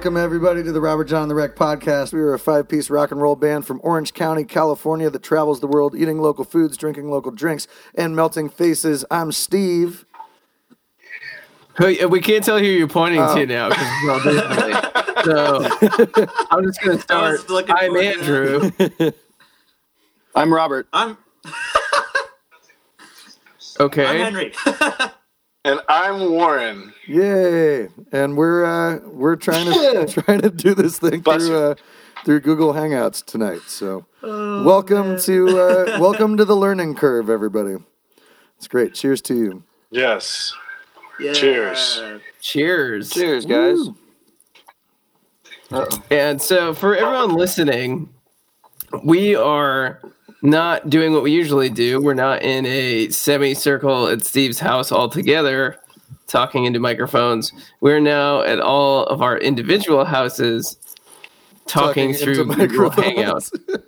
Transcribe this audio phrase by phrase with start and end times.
[0.00, 2.14] Welcome, everybody, to the Robert Jon the Wreck podcast.
[2.14, 5.60] We are a five piece rock and roll band from Orange County, California, that travels
[5.60, 9.04] the world eating local foods, drinking local drinks, and melting faces.
[9.10, 10.06] I'm Steve.
[11.76, 13.34] Who- We can't tell who you're pointing Oh.
[13.34, 13.68] to now.
[13.68, 15.24] 'cause it's all digitally.
[15.26, 15.68] so
[16.50, 17.50] I'm just going to I was start.
[17.50, 18.90] looking I'm forward to.
[18.94, 19.12] Andrew.
[20.34, 20.88] I'm Robert.
[20.94, 21.18] I'm
[23.78, 24.06] Okay.
[24.06, 24.54] I'm Henry.
[25.62, 26.94] And I'm Warren.
[27.06, 27.88] Yay!
[28.12, 31.74] And we're uh, we're trying to trying to do this thing Bless through uh,
[32.24, 33.60] through Google Hangouts tonight.
[33.66, 37.76] So, welcome to uh, welcome to the learning curve, everybody.
[38.56, 38.94] It's great.
[38.94, 39.62] Cheers to you.
[39.90, 40.54] Yes.
[41.18, 41.34] Yeah.
[41.34, 42.00] Cheers.
[42.40, 43.10] Cheers.
[43.10, 43.76] Cheers, guys.
[46.10, 48.08] And so, for everyone listening,
[49.04, 50.00] we are
[50.42, 52.00] not doing what we usually do.
[52.00, 55.76] We're not in a semicircle at Steve's house all together
[56.26, 57.52] talking into microphones.
[57.80, 60.76] We're now at all of our individual houses
[61.66, 63.50] talking, into through Google microphones.
[63.50, 63.82] Hangouts.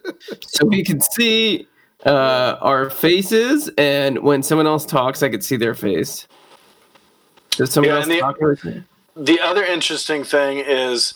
[0.46, 1.66] so we can see
[2.04, 6.26] uh, our faces, and when someone else talks, I could see their face.
[7.52, 8.40] Does someone Yeah, else and the- talk?
[8.40, 8.84] with?
[9.14, 11.12] The other interesting thing is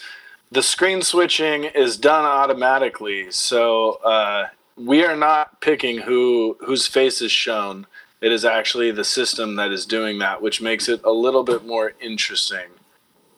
[0.52, 3.30] the screen switching is done automatically.
[3.30, 7.86] So uh, we are not picking who whose face is shown.
[8.20, 11.66] It is actually the system that is doing that, which makes it a little bit
[11.66, 12.68] more interesting.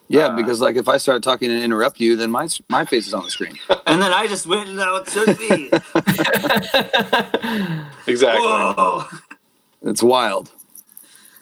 [0.09, 3.07] Yeah, uh, because like if I start talking and interrupt you, then my my face
[3.07, 3.59] is on the screen.
[3.87, 5.71] And then I just went and it should be.
[8.07, 8.47] Exactly.
[8.47, 9.05] Whoa.
[9.83, 10.51] It's wild.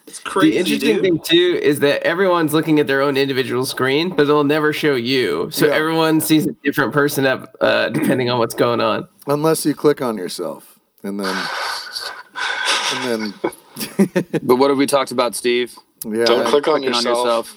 [0.07, 0.51] It's crazy.
[0.53, 1.03] the interesting dude.
[1.03, 4.95] thing too is that everyone's looking at their own individual screen, but it'll never show
[4.95, 5.49] you.
[5.51, 5.73] So Yeah.
[5.75, 9.09] everyone sees a different person up, uh, depending on what's going on.
[9.27, 11.37] Unless you click on yourself, and then
[12.95, 13.35] and then
[14.43, 15.77] But what have we talked about, Steve?
[16.05, 17.57] yeah, Don't I- click on Clicking yourself.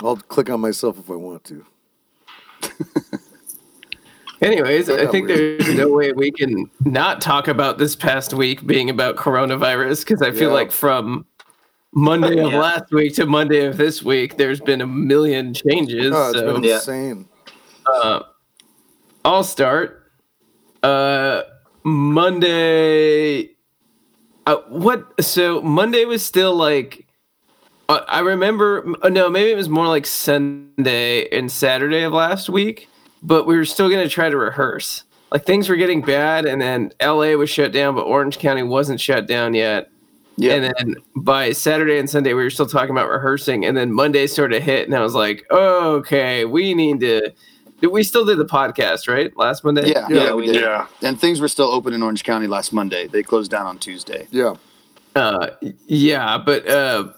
[0.00, 1.64] I'll click on myself if I want to.
[4.40, 5.60] Anyways, I think weird.
[5.60, 10.20] there's no way we can not talk about this past week being about coronavirus because
[10.20, 10.54] I feel Yeah.
[10.54, 11.24] like from
[11.94, 12.58] Monday of Yeah.
[12.58, 16.12] last week to Monday of this week, there's been a million changes.
[16.14, 16.74] Oh, it's so been Yeah.
[16.76, 17.28] insane.
[19.24, 20.02] I'll start.
[20.82, 21.42] Uh,
[21.84, 23.50] Monday.
[24.46, 25.04] Uh, what?
[25.24, 27.06] So Monday was still like.
[27.88, 28.84] Uh, I remember.
[29.02, 32.88] uh, No, maybe it was more like Sunday and Saturday of last week.
[33.22, 35.04] But we were still gonna try to rehearse.
[35.30, 39.00] Like things were getting bad, and then LA was shut down, but Orange County wasn't
[39.00, 39.91] shut down yet.
[40.36, 40.54] Yeah.
[40.54, 43.64] And then by Saturday and Sunday, we were still talking about rehearsing.
[43.64, 47.32] And then Monday sort of hit, and I was like, oh, okay, we need to.
[47.82, 49.36] We still did the podcast, right?
[49.36, 49.90] Last Monday?
[49.90, 50.62] yeah, Yeah, yeah, we we did.
[50.62, 50.86] Yeah.
[51.02, 53.08] And things were still open in Orange County last Monday.
[53.08, 54.28] They closed down on Tuesday.
[54.30, 54.54] Yeah,
[55.16, 55.48] Uh,
[55.86, 57.08] yeah, but uh,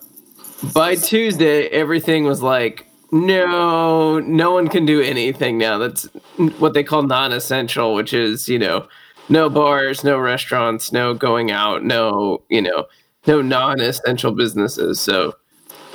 [0.72, 5.76] by Tuesday, everything was like, no, no one can do anything now.
[5.78, 6.04] That's
[6.58, 8.88] what they call non essential, which is, you know,
[9.28, 12.86] no bars, no restaurants, no going out, no, you know,
[13.26, 15.00] no non essential businesses.
[15.00, 15.34] So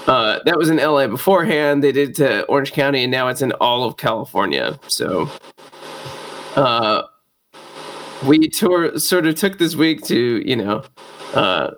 [0.08, 1.84] uh, that was in LA beforehand.
[1.84, 4.80] They did it to Orange County, and now it's in all of California.
[4.88, 5.30] So
[6.56, 7.04] uh,
[8.26, 10.84] we tour, sort of took this week to, you know,
[11.34, 11.72] uh,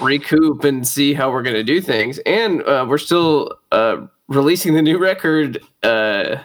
[0.00, 2.18] recoup and see how we're going to do things.
[2.26, 6.36] And uh, we're still uh, releasing the new record uh,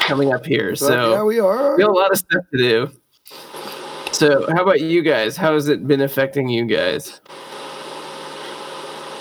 [0.00, 0.76] coming up here.
[0.76, 1.76] so, So yeah, we are.
[1.76, 2.90] we have a lot of stuff to do.
[4.12, 5.36] So, how about you guys?
[5.36, 7.20] How has it been affecting you guys?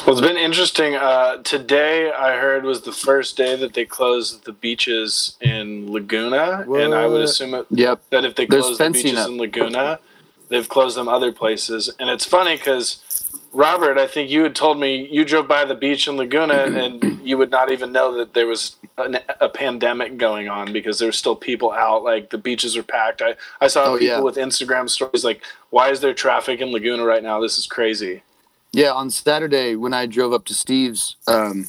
[0.05, 0.95] Well, it's been interesting.
[0.95, 6.65] Uh, today, I heard was the first day that they closed the beaches in Laguna,
[6.69, 8.01] and I would assume it, Yep.
[8.09, 9.29] that if they There's close the beaches up.
[9.29, 9.99] in Laguna,
[10.49, 11.89] they've closed them other places.
[11.99, 13.01] And it's funny because
[13.53, 16.53] Robert, I think you had told me you drove by the beach in Laguna
[16.83, 20.99] and you would not even know that there was an, a pandemic going on because
[20.99, 22.03] there were still people out.
[22.03, 23.21] Like the beaches were packed.
[23.21, 24.19] I, I saw Oh, people yeah.
[24.19, 27.39] with Instagram stories like, "Why is there traffic in Laguna right now?
[27.39, 28.23] This is crazy."
[28.73, 31.67] Yeah, on Saturday when I drove up to Steve's, um,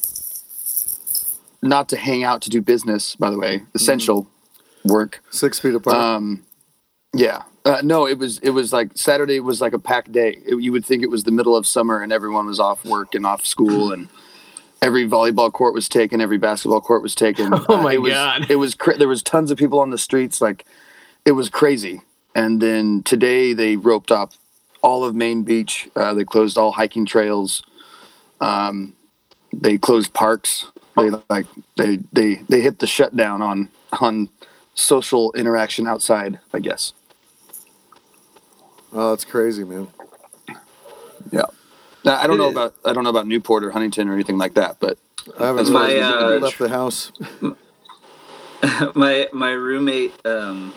[1.62, 4.26] not to hang out to do business, by the way, essential
[4.84, 5.22] work.
[5.30, 5.96] Six feet apart.
[5.96, 6.44] Um,
[7.14, 10.38] yeah, uh, no, it was it was like Saturday was like a packed day.
[10.46, 13.14] It- you would think it was the middle of summer and everyone was off work
[13.14, 14.08] and off school and
[14.82, 17.52] every volleyball court was taken, every basketball court was taken.
[17.68, 18.50] Oh my it was, God.
[18.50, 20.64] It was cra- there was tons of people on the streets, like
[21.24, 22.00] it was crazy.
[22.34, 24.32] And then today they roped up
[24.84, 25.88] all of Main Beach.
[25.96, 27.62] Uh, they closed all hiking trails.
[28.40, 28.94] Um,
[29.52, 30.66] they closed parks.
[30.96, 31.46] They like
[31.76, 33.70] they they they hit the shutdown on
[34.00, 34.28] on
[34.74, 36.38] social interaction outside.
[36.52, 36.92] I guess.
[38.92, 39.88] oh, that's crazy, man.
[41.32, 41.46] Yeah.
[42.04, 44.54] Now, I don't know about I don't know about Newport or Huntington or anything like
[44.54, 44.98] that, but
[45.40, 47.10] I haven't my, uh, left the house.
[48.94, 50.72] my my roommate um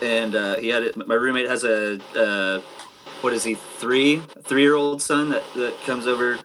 [0.00, 2.60] and uh he had it my roommate has a uh
[3.20, 6.38] what is he three three year old son that that comes over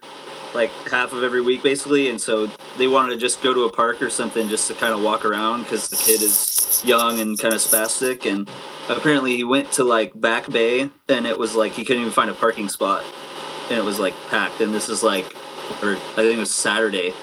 [0.54, 2.08] like half of every week basically?
[2.08, 4.92] And so they wanted to just go to a park or something just to kind
[4.92, 8.30] of walk around because the kid is young and kind of spastic.
[8.30, 8.48] And
[8.88, 12.30] apparently he went to like back bay and it was like he couldn't even find
[12.30, 13.04] a parking spot.
[13.70, 14.60] And it was like packed.
[14.60, 15.34] And this is like
[15.82, 17.14] or i think it was saturday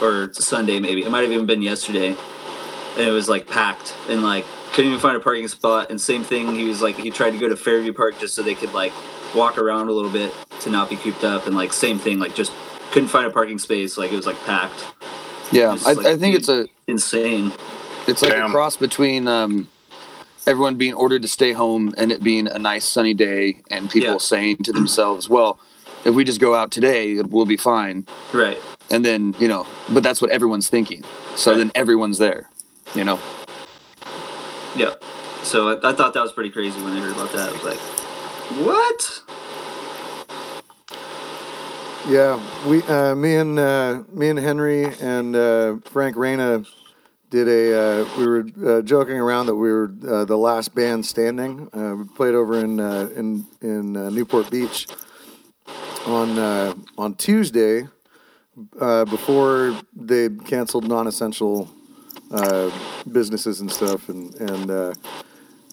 [0.00, 1.02] or sunday maybe.
[1.02, 2.16] It might have even been yesterday.
[2.96, 6.22] And it was like packed and like couldn't even find a parking spot and same
[6.22, 8.72] thing he was like he tried to go to fairview park just so they could
[8.74, 8.92] like
[9.34, 12.34] walk around a little bit to not be cooped up and like same thing like
[12.34, 12.52] just
[12.92, 14.84] couldn't find a parking space like it was like packed
[15.52, 17.52] Yeah, It's I, like, I think it's a insane
[18.06, 18.50] it's like Damn.
[18.50, 19.68] a cross between um,
[20.46, 24.12] everyone being ordered to stay home and it being a nice sunny day and people
[24.12, 24.16] Yeah.
[24.18, 25.58] saying to themselves, "Well,
[26.06, 28.58] if we just go out today, we'll be fine." right
[28.90, 31.04] And then you know, but that's what everyone's thinking.
[31.36, 31.58] So Right.
[31.58, 32.48] then everyone's there.
[32.94, 33.18] You know.
[34.76, 34.94] Yeah
[35.42, 37.64] so I, I thought that was pretty crazy when i heard about that i was
[37.64, 37.78] like
[38.66, 39.22] what
[42.08, 46.64] Yeah, we, uh, me and uh, me and Henry and uh, Frank Reyna
[47.28, 48.02] did a.
[48.02, 51.68] Uh, we were uh, joking around that we were uh, the last band standing.
[51.74, 54.86] We played over in in in Newport Beach
[56.06, 56.38] on
[56.96, 57.86] on Tuesday
[58.78, 61.68] before they canceled non-essential
[62.32, 62.70] uh,
[63.10, 64.92] businesses and stuff, and and uh,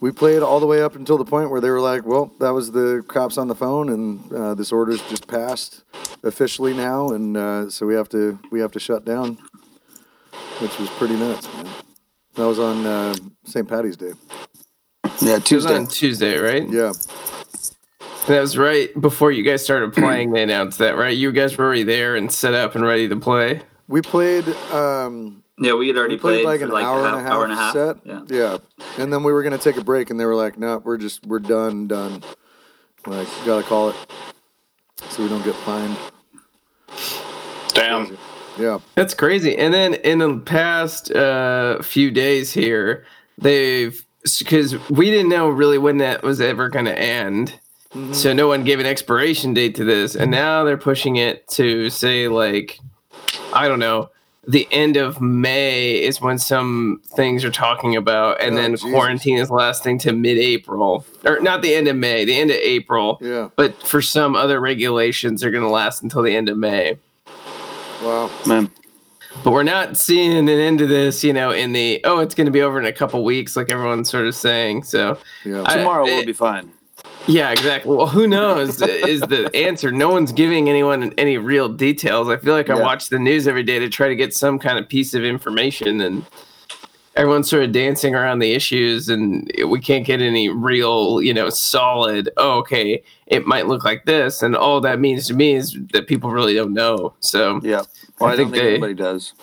[0.02, 2.52] we played all the way up until the point where they were like, "Well, that
[2.52, 5.84] was the cops on the phone, and uh, this order's just passed
[6.24, 9.38] officially now, and uh, so we have to we have to shut down,"
[10.60, 11.68] which was pretty nuts, man.
[12.36, 13.16] That was on uh,
[13.46, 13.68] St.
[13.68, 14.12] Patty's Day.
[15.22, 15.76] Yeah, It was Tuesday.
[15.76, 16.70] on Tuesday, right?
[16.70, 16.92] Yeah,
[18.28, 20.32] That was right before you guys started playing.
[20.32, 21.16] They announced that, right?
[21.16, 23.62] You guys were already there and set up and ready to play.
[23.88, 24.46] we played.
[24.74, 27.16] Um, yeah we had already we played played, like for an like hour, a and
[27.16, 27.98] a half, half hour and a half set.
[28.04, 28.58] yeah yeah,
[28.98, 31.26] and then we were gonna take a break, and they were like, "No, we're just
[31.26, 32.24] we're done, done.
[33.06, 33.96] Like, gotta call it,
[35.10, 35.98] so we don't get fined."
[37.74, 38.18] Damn.
[38.58, 39.58] Yeah, That's crazy.
[39.58, 43.06] And then in the past uh, few days here,
[43.38, 44.02] they've
[44.40, 47.60] because we didn't know really when that was ever going to end.
[48.12, 51.90] So no one gave an expiration date to this, and now they're pushing it to
[51.90, 52.80] say like,
[53.54, 54.10] I don't know,
[54.48, 58.90] the end of May is when some things are talking about, and Oh, then Jesus.
[58.92, 63.18] quarantine is lasting to mid-April, or not the end of May, the end of April.
[63.22, 63.50] yeah.
[63.56, 66.98] But for some other regulations, they're going to last until the end of May
[68.04, 68.30] Wow.
[68.46, 68.70] Man.
[69.44, 72.46] but we're not seeing an end to this, you know, in the oh, it's going
[72.46, 74.84] to be over in a couple weeks, like everyone's sort of saying.
[74.84, 75.64] So, Yeah.
[75.66, 76.72] I- Tomorrow it- will be fine.
[77.28, 77.96] Yeah, exactly.
[77.96, 79.92] Well, who knows is the answer.
[79.92, 82.30] No one's giving anyone any real details.
[82.30, 82.84] I feel like I Yeah.
[82.84, 86.02] watch the news every day to try to get some kind of piece of information,
[86.02, 86.26] and
[87.16, 91.50] everyone's sort of dancing around the issues, and we can't get any real, you know,
[91.50, 92.30] solid.
[92.38, 96.08] Oh, okay, it might look like this, and all that means to me is that
[96.08, 97.14] people really don't know.
[97.22, 97.84] So, Yeah.
[98.20, 99.34] Well, I I, think think they- anybody does.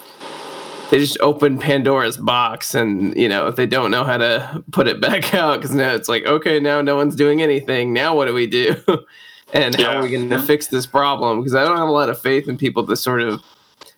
[0.92, 4.86] They just open Pandora's box, and you know if they don't know how to put
[4.86, 7.94] it back out, because now it's like, okay, now no one's doing anything.
[7.94, 8.76] Now what do we do?
[9.54, 11.40] and how are we going to fix this problem?
[11.40, 13.40] Because I don't have a lot of faith in people to sort of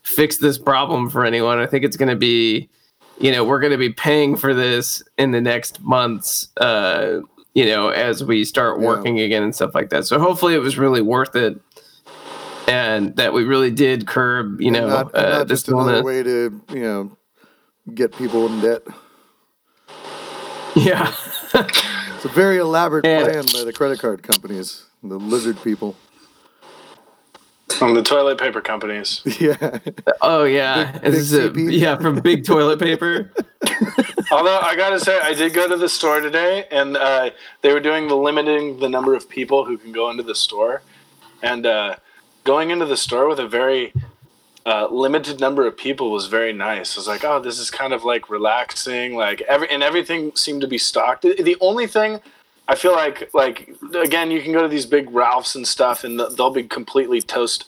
[0.05, 1.59] fix this problem for anyone.
[1.59, 2.69] I think it's going to be,
[3.19, 6.47] you know, we're going to be paying for this in the next months.
[6.59, 7.23] Uh,
[7.55, 8.87] you know, as we start Yeah.
[8.87, 10.07] working again and stuff like that.
[10.07, 11.61] So hopefully, it was really worth it.
[12.67, 16.05] And that we really did curb, you know, not, uh, not this just another illness.
[16.05, 17.17] way to you know
[17.95, 18.83] get people in debt.
[20.75, 21.13] Yeah.
[22.17, 23.23] It's a very elaborate Yeah.
[23.25, 25.95] plan by the credit card companies, the lizard people.
[27.79, 29.21] From the toilet paper companies.
[29.41, 29.79] Yeah,
[30.23, 30.93] oh yeah.
[30.93, 33.31] Big- this is a, yeah from big toilet paper.
[34.33, 37.31] Although I gotta say, I did go to the store today, and uh,
[37.61, 40.81] they were doing the limiting the number of people who can go into the store,
[41.43, 41.97] and uh,
[42.45, 43.93] going into the store with a very
[44.67, 46.97] uh, limited number of people was very nice.
[46.97, 50.61] I was like, oh, this is kind of like relaxing, like every and everything seemed
[50.63, 51.23] to be stocked.
[51.23, 52.21] The- The only thing
[52.67, 56.19] I feel like, like again, you can go to these big Ralphs and stuff, and
[56.19, 57.65] they'll be completely toast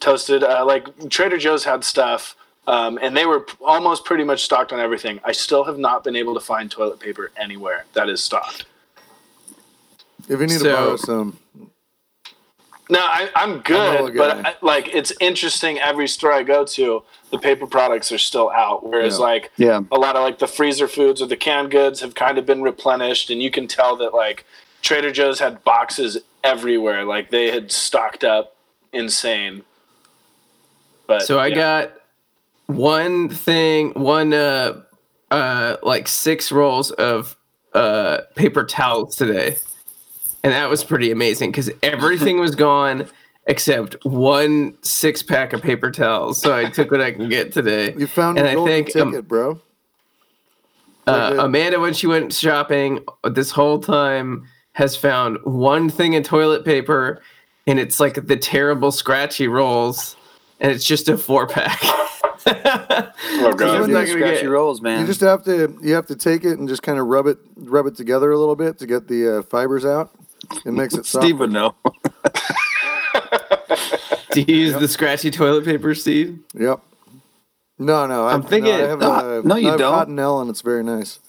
[0.00, 0.42] toasted.
[0.44, 4.70] Uh, like Trader Joe's had stuff, um, and they were p- almost pretty much stocked
[4.70, 5.18] on everything.
[5.24, 8.66] I still have not been able to find toilet paper anywhere that is stocked.
[10.28, 11.38] if you need to borrow some,
[12.90, 14.18] No, I, I'm I know good, a guy.
[14.18, 15.78] but I, like it's interesting.
[15.78, 19.24] Every store I go to, the paper products are still out, whereas Yeah.
[19.24, 19.80] like Yeah.
[19.90, 22.62] a lot of like the freezer foods or the canned goods have kind of been
[22.62, 24.44] replenished, and you can tell that like
[24.82, 28.54] Trader Joe's had boxes everywhere, like they had stocked up
[28.92, 29.62] insane.
[31.06, 31.54] But So I yeah.
[31.54, 31.92] got
[32.66, 34.82] one thing, one uh
[35.30, 37.36] uh, like six rolls of
[37.72, 39.56] uh, paper towels today,
[40.44, 43.08] and that was pretty amazing because everything was gone
[43.46, 46.40] except one six pack of paper towels.
[46.40, 47.92] So I took what I can get today.
[47.98, 49.60] You found and a I golden think, ticket, um, bro.
[51.06, 56.64] Uh, Amanda, when she went shopping this whole time, has found one thing in toilet
[56.64, 57.20] paper,
[57.66, 60.16] and it's like the terrible scratchy rolls,
[60.60, 61.80] and it's just a four pack.
[62.46, 63.88] Oh god.
[63.88, 65.00] not gonna scratchy get- rolls, man.
[65.00, 67.38] You just have to you have to take it and just kind of rub it
[67.56, 70.10] rub it together a little bit to get the uh, fibers out.
[70.64, 71.24] It makes it soft.
[71.24, 71.74] Steve would know.
[74.32, 76.40] Do you use the scratchy toilet paper, Steve?
[76.58, 76.80] Yep.
[77.78, 78.26] No, no.
[78.26, 80.08] I, I'm thinking- No, I have, No, uh, no, you I have don't.
[80.08, 81.20] Cottonelle, and it's very nice.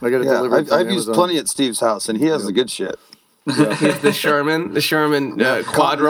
[0.00, 0.70] I got it Yeah, delivered.
[0.72, 2.96] I've, I've used plenty at Steve's house, and he has the good shit.
[3.44, 6.00] Here's the Sherman, the Sherman uh, quad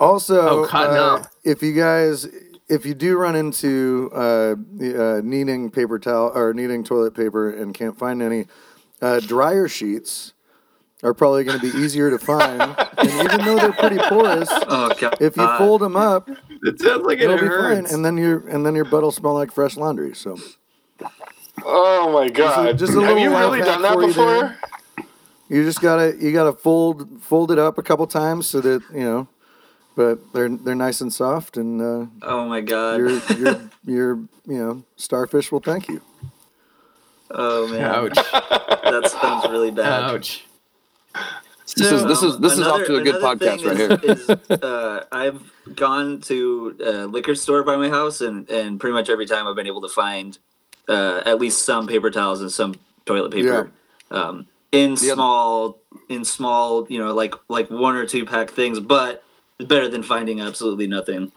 [0.00, 2.26] Also, Oh, uh, if you guys,
[2.68, 7.72] if you do run into uh, uh, needing paper towel or needing toilet paper and
[7.74, 8.46] can't find any,
[9.00, 10.33] uh, dryer sheets
[11.04, 12.60] are probably going to be easier to find.
[12.60, 16.28] and even though they're pretty porous, Oh if you fold them up,
[16.62, 17.92] It sounds like it it'll be fine, hurts.
[17.92, 20.14] and then your and then your butt will smell like fresh laundry.
[20.14, 20.36] So
[21.64, 22.76] Oh my god.
[22.78, 24.56] just a Have little you life really done that for you before?
[25.48, 29.00] you just gotta you gotta fold fold it up a couple times so that you
[29.04, 29.28] know,
[29.94, 31.80] but they're they're nice and soft and.
[31.80, 32.96] Uh, Oh my god.
[32.98, 34.14] your your your
[34.46, 36.00] you know starfish will thank you.
[37.30, 37.82] oh man.
[37.82, 38.14] Ouch!
[38.14, 40.04] That sounds really bad.
[40.14, 40.44] Ouch!
[41.76, 43.98] This is this is this is off to a good podcast thing right here.
[44.02, 45.40] is, is, uh, I've
[45.74, 49.56] gone to a liquor store by my house, and, and pretty much every time I've
[49.56, 50.38] been able to find
[50.88, 52.74] uh, at least some paper towels and some
[53.06, 53.70] toilet paper
[54.10, 55.78] um, in small
[56.08, 59.24] in small you know like like one or two pack things, but
[59.58, 61.32] it's better than finding absolutely nothing.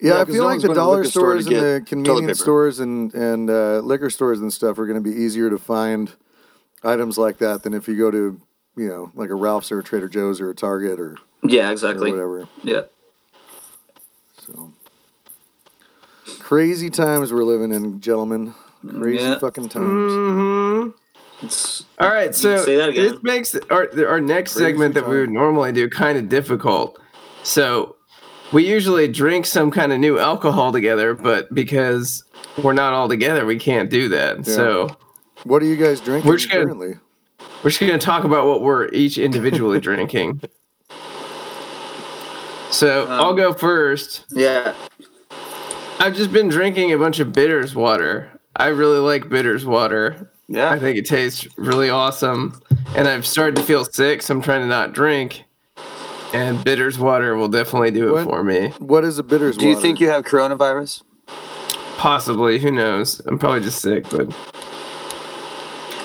[0.00, 1.56] Yeah, Yeah, I 'cause feel no like the going to the dollar store stores and
[1.56, 5.48] the convenience stores and and uh, liquor stores and stuff are going to be easier
[5.50, 6.12] to find
[6.84, 8.40] items like that than if you go to
[8.78, 11.72] you know like a Ralph's or a Trader Joe's or a Target or, Yeah, or
[11.72, 12.10] exactly.
[12.10, 12.48] whatever.
[12.62, 12.82] Yeah.
[14.38, 14.72] So
[16.40, 18.54] crazy times we're living in, gentlemen.
[18.88, 19.38] Crazy Yeah.
[19.38, 19.84] fucking times.
[20.12, 20.90] Mm-hmm.
[21.46, 23.12] It's, All right, so say that again.
[23.12, 26.98] this makes our our next Crazy segment that we would normally do kind of difficult.
[27.44, 27.96] So
[28.52, 32.24] we usually drink some kind of new alcohol together, but because
[32.62, 34.46] we're not all together, we can't do that.
[34.46, 34.96] So
[35.44, 36.94] What are you guys drinking We're just gonna- currently?
[37.62, 40.40] We're just going to talk about what we're each individually drinking.
[42.70, 44.24] So um, I'll go first.
[44.30, 44.74] yeah.
[46.00, 48.30] I've just been drinking a bunch of bitters water.
[48.54, 50.30] I really like bitters water.
[50.46, 52.60] Yeah, I think it tastes really awesome.
[52.94, 55.42] And I've started to feel sick, so I'm trying to not drink.
[56.32, 58.24] And bitters water will definitely do it What?
[58.24, 58.68] for me.
[58.78, 61.02] What is a bitters Do you think you have coronavirus?
[61.96, 63.20] Possibly, who knows?
[63.26, 64.32] I'm probably just sick, but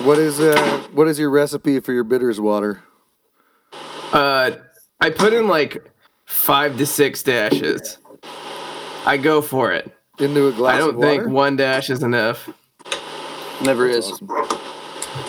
[0.02, 2.82] what is uh what is your recipe for your bitters water?
[4.12, 4.52] uh
[5.00, 5.90] I put in like
[6.24, 7.98] five to six dashes.
[9.06, 9.90] I go for it.
[10.18, 11.08] Into a glass I don't water?
[11.22, 12.48] think one dash is enough.
[13.62, 14.12] Never is.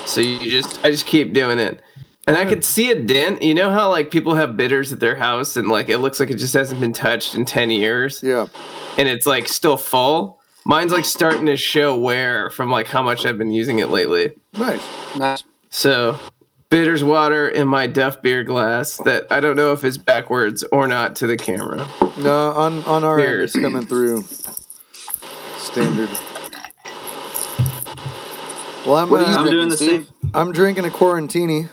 [0.05, 1.81] So you just I just keep doing it.
[2.27, 3.41] And I could see a dent.
[3.43, 6.31] You know how like people have bitters at their house and like it looks like
[6.31, 8.47] it just hasn't been touched in 10 years Yeah.
[8.97, 10.39] and it's like still full.
[10.65, 14.31] Mine's like starting to show wear from like how much I've been using it lately.
[14.57, 14.81] Nice.
[15.15, 15.43] Nice.
[15.69, 16.19] So
[16.69, 20.87] bitters water in my Duff beer glass that I don't know if it's backwards or
[20.87, 21.87] not to the camera.
[22.17, 23.33] No, on on our Here.
[23.33, 24.23] end, it's coming through
[25.57, 26.09] standard.
[28.85, 30.07] Well, I'm What are you uh, I'm doing the Steve?
[30.07, 30.31] same.
[30.33, 31.69] I'm drinking a Quarantini.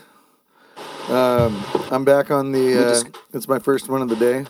[1.09, 2.87] Um, I'm back on the.
[2.87, 4.45] Uh, it's my first one of the day,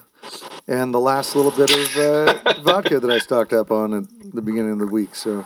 [0.68, 4.04] and the last little bit of uh, vodka that I stocked up on at
[4.34, 5.16] the beginning of the week.
[5.16, 5.46] So,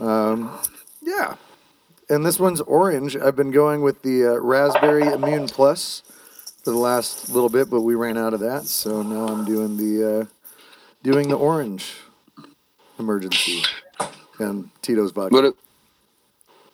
[0.00, 0.58] um,
[1.00, 1.36] yeah.
[2.08, 3.16] And this one's orange.
[3.16, 6.02] I've been going with the uh, raspberry Immune Plus
[6.64, 9.76] for the last little bit, but we ran out of that, so now I'm doing
[9.76, 10.24] the uh,
[11.02, 11.94] doing the orange
[12.98, 13.64] Emergen-C
[14.38, 15.34] and Tito's vodka.
[15.34, 15.44] What?
[15.44, 15.54] a-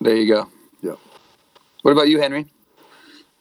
[0.01, 0.47] there you go.
[0.81, 0.95] yeah.
[1.81, 2.45] What about you, Henry?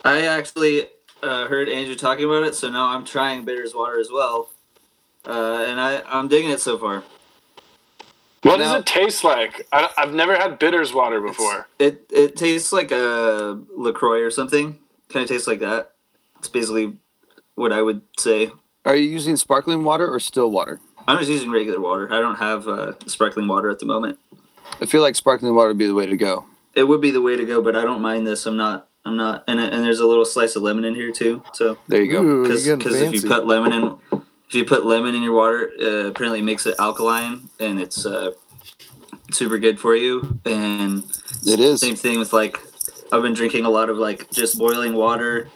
[0.05, 0.87] I actually
[1.23, 4.51] uh, heard Andrew talking about it, so now I'm trying bitters water as well,
[5.27, 7.03] uh, and I I'm digging it so far.
[8.43, 9.67] What Now- does it taste like?
[9.73, 11.67] I, I've never had bitters water before.
[11.79, 14.79] It it tastes like a Lacroix or something.
[15.09, 15.93] Kind of tastes like that.
[16.39, 16.95] It's basically
[17.57, 18.53] what I would say.
[18.85, 20.81] Are you using sparkling water or still water?
[21.09, 22.13] I'm just using regular water.
[22.13, 24.19] I don't have uh, sparkling water at the moment.
[24.81, 26.45] I feel like sparkling water would be the way to go.
[26.75, 28.47] It would be the way to go, but I don't mind this.
[28.47, 28.88] I'm not.
[29.09, 29.45] I'm not.
[29.49, 31.43] And and there's a little slice of lemon in here too.
[31.55, 32.43] So There you go.
[32.43, 33.99] Because if you put lemon in
[34.49, 38.07] if you put lemon in your water, uh, apparently it makes it alkaline, and it's
[38.07, 38.33] uh,
[39.31, 40.41] super good for you.
[40.45, 41.05] And
[41.47, 41.81] It is.
[41.81, 42.59] same thing with like
[43.13, 45.49] I've been drinking a lot of like just boiling water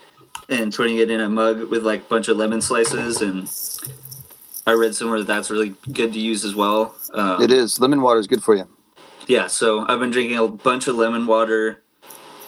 [0.49, 3.49] and putting it in a mug with like a bunch of lemon slices and
[4.65, 6.95] I read somewhere that that's really good to use as well.
[7.13, 7.79] Um, It is.
[7.79, 8.67] Lemon water is good for you.
[9.27, 11.82] Yeah, so I've been drinking a bunch of lemon water,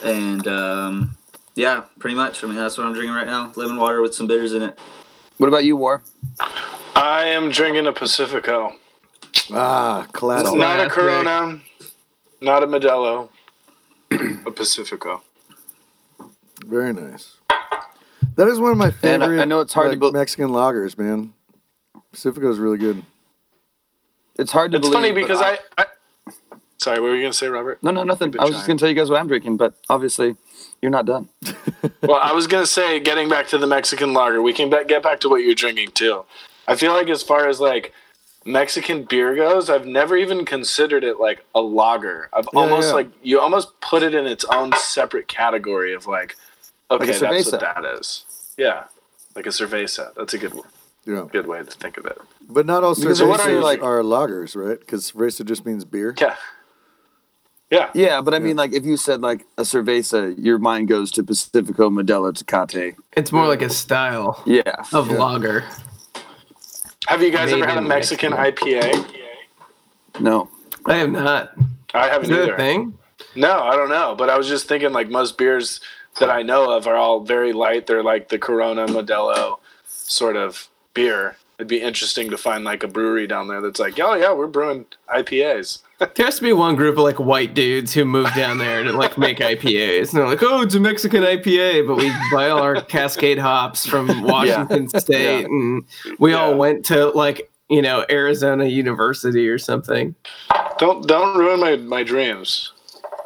[0.06, 1.18] and um,
[1.56, 2.44] yeah, pretty much.
[2.44, 4.78] I mean, that's what I'm drinking right now: lemon water with some bitters in it.
[5.38, 6.02] What about you, War?
[6.96, 8.74] I am drinking a Pacifico.
[9.52, 10.48] Ah, classic.
[10.48, 11.60] It's not a Corona,
[12.42, 13.30] not a Modelo,
[14.12, 15.22] a Pacifico.
[16.66, 17.38] Very nice.
[18.38, 19.42] That is one of my And I- favorite.
[19.42, 21.34] I know it's hard to like, bel- Mexican lagers, man.
[22.12, 23.04] Pacifico is really good.
[24.38, 24.94] It's hard to believe.
[24.96, 25.14] It's believe.
[25.14, 25.42] funny because
[25.78, 25.86] I, I.
[26.78, 27.82] Sorry, what were you gonna say, Robert?
[27.82, 28.34] No, no, nothing.
[28.40, 30.36] I was just going to tell you guys what I'm drinking, but obviously
[30.82, 31.30] you're not done.
[32.02, 35.20] Well, I was gonna say, getting back to the Mexican lager, we can get back
[35.22, 36.24] to what you're drinking too.
[36.68, 37.94] I feel like as far as like
[38.46, 42.30] Mexican beer goes, I've never even considered it like a lager.
[42.32, 42.94] I've Yeah, almost yeah.
[42.94, 46.36] like you almost put it in its own separate category of like,
[46.92, 48.26] okay, a that's what that is.
[48.58, 48.84] Yeah,
[49.36, 50.14] like a cerveza.
[50.16, 50.68] That's a good one.
[51.08, 52.18] Yeah, good way to think of it.
[52.48, 54.80] but not all Because cervezas what are you, like- are lagers, right?
[54.80, 56.14] Because cerveza just means beer.
[56.20, 56.36] Yeah,
[57.76, 57.90] yeah.
[57.94, 61.24] Yeah, but I mean, like, if you said like a cerveza, your mind goes to
[61.24, 62.96] Pacifico, Modelo, Tecate.
[63.18, 64.84] It's more like a style Yeah.
[64.94, 65.18] of Yeah.
[65.18, 65.64] lager.
[67.08, 69.06] Have you guys Made ever had a in Mexican IPA?
[70.20, 70.50] No.
[70.88, 71.54] I have not.
[71.94, 72.58] I haven't that a either.
[72.58, 72.98] thing?
[73.36, 74.16] No, I don't know.
[74.18, 75.82] But I was just thinking like most beers
[76.20, 77.88] that I know of are all very light.
[77.88, 81.38] They're like the Corona Modelo sort of beer.
[81.58, 84.48] It'd be interesting to find like a brewery down there that's like, oh yeah, we're
[84.48, 85.80] brewing IPAs.
[85.98, 88.92] There has to be one group of like white dudes who move down there to
[88.92, 90.10] like make IPAs.
[90.10, 93.86] And they're like, oh, it's a Mexican IPA, but we buy all our Cascade hops
[93.86, 95.42] from Washington State.
[95.42, 95.46] Yeah.
[95.46, 95.86] And
[96.20, 100.16] we all went to like, you know, Arizona University or something.
[100.80, 102.74] Don't don't ruin my my dreams.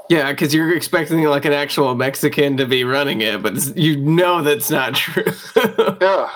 [0.09, 4.43] Yeah, because you're expecting like an actual Mexican to be running it, but you know
[4.43, 5.23] that's not true.
[5.99, 6.29] Yeah.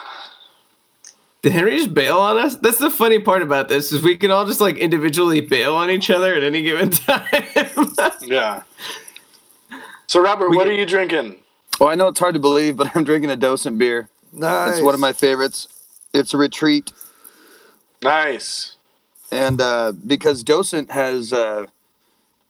[1.43, 2.55] Did Henry just bail on us?
[2.55, 5.89] That's the funny part about this is we can all just like individually bail on
[5.91, 7.27] each other at any given time.
[8.21, 8.63] Yeah.
[10.07, 11.35] So Robert, We- what are you drinking?
[11.79, 14.07] Well, I know it's hard to believe, but I'm drinking a docent beer.
[14.31, 14.75] Nice.
[14.77, 15.67] It's one of my favorites.
[16.13, 16.91] It's a retreat.
[18.01, 18.77] Nice.
[19.31, 21.65] And uh, because Docent has uh,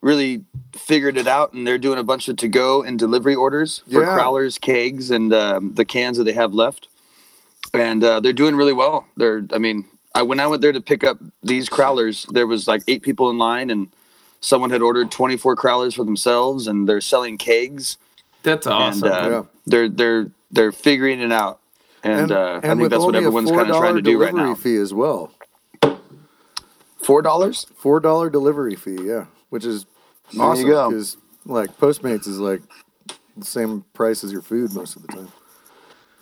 [0.02, 0.44] really
[0.76, 4.02] figured it out, and they're doing a bunch of to go and delivery orders for
[4.04, 4.18] Yeah.
[4.18, 6.88] crowlers, kegs, and um, the cans that they have left.
[7.74, 9.08] And uh, they're doing really well.
[9.18, 12.68] They're, I mean, I when I went there to pick up these crowlers, there was
[12.68, 13.88] like eight people in line, and
[14.42, 17.98] someone had ordered 24 crowlers for themselves, and they're selling kegs.
[18.44, 19.08] That's awesome.
[19.08, 19.44] And uh, Yeah.
[19.66, 21.60] they're they're they're figuring it out.
[22.04, 24.56] And, uh, I think that's what everyone's kind of trying to do right delivery now.
[24.56, 25.32] fee as well.
[27.02, 27.66] Four dollars?
[27.76, 29.86] Four dollar delivery fee, yeah, which is
[30.40, 32.62] awesome because like Postmates is like
[33.36, 35.32] the same price as your food most of the time.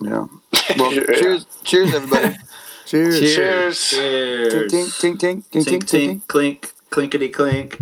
[0.02, 0.28] Yeah.
[0.78, 1.06] Well, Yeah.
[1.14, 2.36] cheers, cheers, everybody.
[2.86, 3.20] Cheers.
[3.20, 3.90] Cheers.
[3.90, 4.74] Cheers.
[4.74, 6.22] tink, tink, tink, tink, tink, Tink, tink, tink.
[6.24, 7.82] tink, clink, clinkety clink.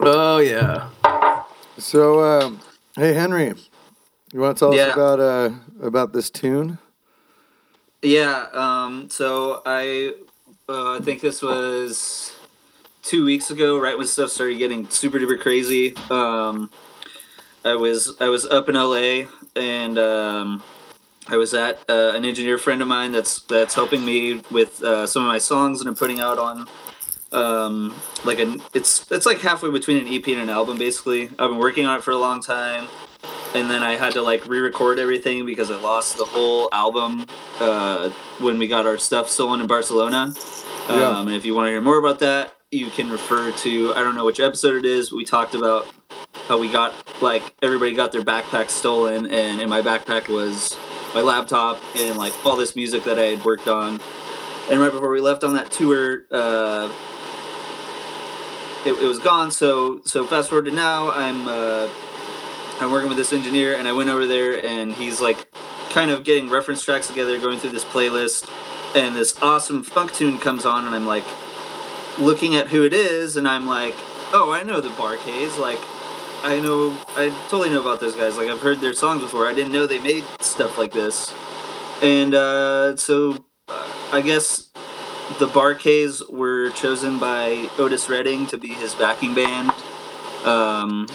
[0.00, 0.90] Oh yeah.
[1.78, 2.60] So, um,
[2.96, 3.54] hey Henry,
[4.32, 4.86] you want to tell Yeah.
[4.88, 5.50] us about uh
[5.82, 6.78] about this tune?
[8.02, 8.46] Yeah.
[8.52, 9.08] Um.
[9.10, 10.14] So I,
[10.68, 12.32] uh, I think this was
[13.02, 15.94] two weeks ago, right when stuff started getting super duper crazy.
[16.10, 16.70] Um,
[17.64, 20.62] I was I was up in LA and um,
[21.28, 25.06] I was at uh, an engineer friend of mine that's that's helping me with uh,
[25.06, 26.68] some of my songs that I'm putting out on.
[27.30, 27.94] Um,
[28.24, 31.28] like an it's it's like halfway between an EP and an album basically.
[31.38, 32.88] I've been working on it for a long time
[33.54, 37.26] and then I had to like re-record everything because I lost the whole album
[37.60, 40.34] uh, when we got our stuff stolen in Barcelona.
[40.88, 41.20] Um, Yeah.
[41.20, 44.14] And if you want to hear more about that, you can refer to I don't
[44.14, 45.12] know which episode it is.
[45.12, 45.86] We talked about
[46.52, 50.76] how we got like everybody got their backpack stolen, and in my backpack was
[51.14, 53.98] my laptop and like all this music that I had worked on.
[54.70, 56.92] And right before we left on that tour, uh,
[58.84, 59.50] it, it was gone.
[59.50, 61.48] So so fast forward to now, I'm.
[61.48, 61.88] Uh,
[62.80, 65.46] I'm working with this engineer, and I went over there, and he's like,
[65.90, 68.50] kind of getting reference tracks together, going through this playlist,
[68.96, 71.24] and this awesome funk tune comes on, and I'm like,
[72.18, 73.94] looking at who it is, and I'm like,
[74.32, 75.78] oh, I know the Bar-Kays, like,
[76.42, 78.36] I know, I totally know about those guys.
[78.36, 79.46] Like, I've heard their songs before.
[79.46, 81.32] I didn't know they made stuff like this,
[82.02, 84.70] and uh, so uh, I guess
[85.38, 89.72] the Bar-Kays were chosen by Otis Redding to be his backing band.
[90.44, 91.06] Um,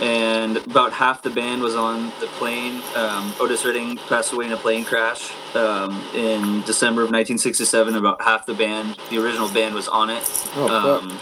[0.00, 2.82] and about half the band was on the plane.
[2.96, 7.94] Um, Otis Redding passed away in a plane crash um, in December of 1967.
[7.94, 10.22] About half the band, the original band, was on it.
[10.56, 11.18] Oh, um,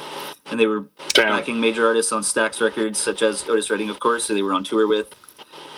[0.50, 1.28] and they were Damn.
[1.28, 4.52] backing major artists on Stax Records, such as Otis Redding, of course, who they were
[4.52, 5.14] on tour with.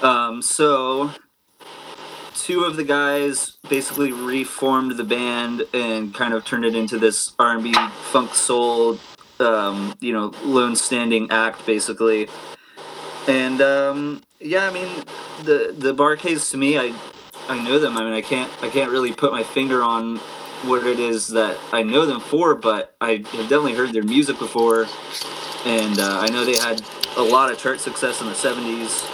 [0.02, 1.10] Um, so,
[2.34, 7.32] two of the guys basically reformed the band and kind of turned it into this
[7.38, 7.74] R&B
[8.10, 8.98] funk soul,
[9.38, 12.28] um, you know, lone standing act, basically.
[13.28, 15.04] And um, yeah, I mean,
[15.44, 16.94] the the Bar-Kays to me, I
[17.48, 17.96] I know them.
[17.96, 20.20] I mean, I can't I can't really put my finger on
[20.64, 24.38] what it is that I know them for, but I have definitely heard their music
[24.38, 24.86] before,
[25.64, 26.82] and uh, I know they had
[27.16, 29.06] a lot of chart success in the '70s.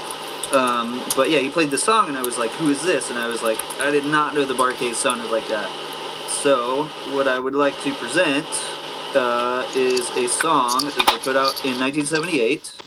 [0.53, 3.19] Um, but yeah, he played the song, and I was like, "Who is this?" And
[3.19, 5.71] I was like, "I did not know the Bar-Kays sounded like that."
[6.29, 8.47] So, what I would like to present
[9.15, 12.86] uh, is a song that they put out in 1978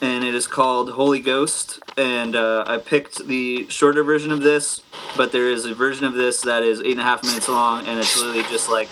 [0.00, 1.78] and it is called Holy Ghost.
[1.96, 4.82] And uh, I picked the shorter version of this,
[5.16, 7.86] but there is a version of this that is eight and a half minutes long,
[7.86, 8.88] and it's literally just like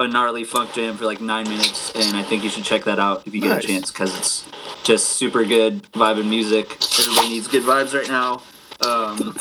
[0.00, 1.92] a gnarly funk jam for like nine minutes.
[1.94, 3.64] And I think you should check that out if you get Nice.
[3.64, 4.48] a chance, because it's
[4.84, 6.76] just super good vibe and music.
[7.00, 8.42] Everybody needs good vibes right now.
[8.80, 9.34] Um,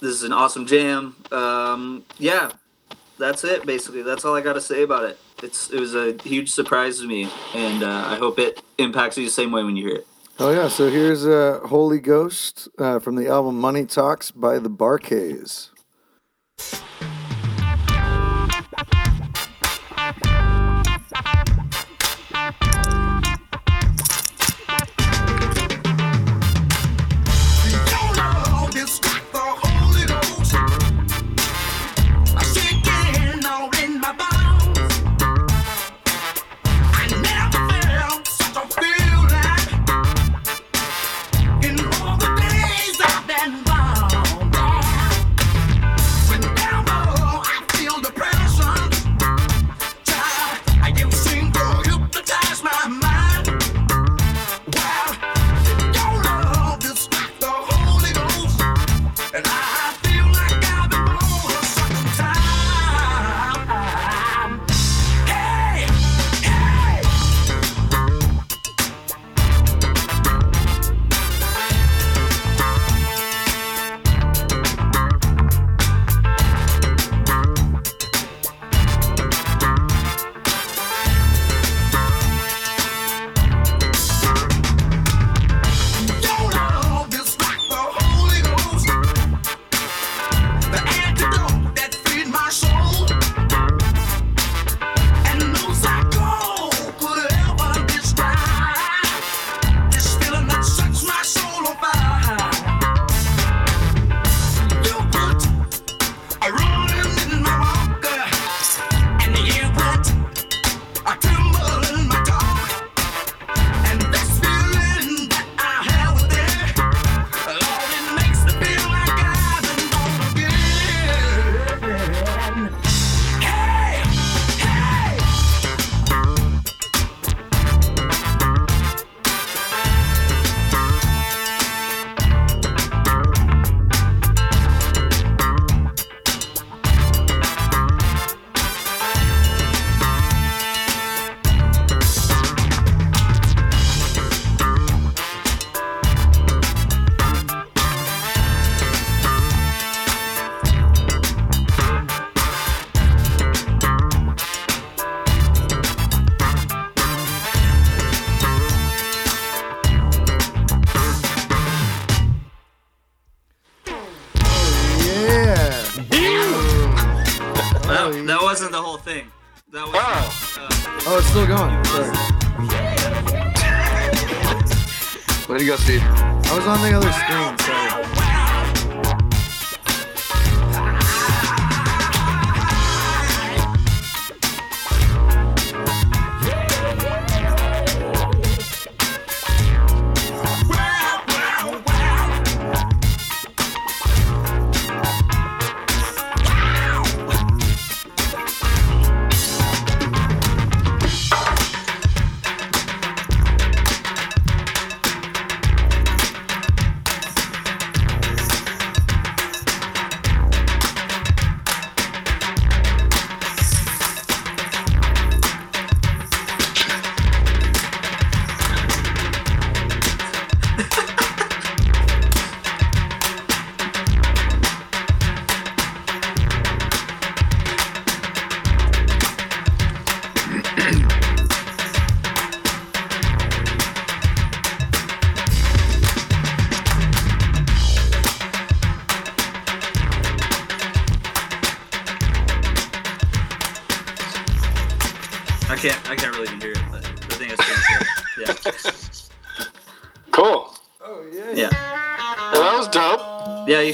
[0.00, 1.14] this is an awesome jam.
[1.30, 2.50] Um, yeah,
[3.18, 3.66] that's it.
[3.66, 5.18] Basically, that's all I got to say about it.
[5.42, 9.24] It's it was a huge surprise to me, and uh, I hope it impacts you
[9.24, 10.06] the same way when you hear it.
[10.40, 14.68] Oh yeah, so here's uh, Holy Ghost uh, from the album Money Talks by the
[14.68, 15.70] Bar-Kays.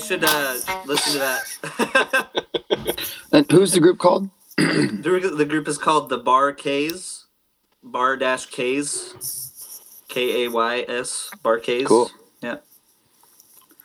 [0.04, 2.28] Should uh, listen to that.
[3.32, 4.30] And who's the group called?
[4.56, 7.24] the group- is called the Bar K's.
[7.82, 9.42] Bar dash K's.
[10.08, 11.30] K A Y S.
[11.42, 11.88] Bar K's.
[11.88, 12.10] Cool.
[12.40, 12.58] Yeah.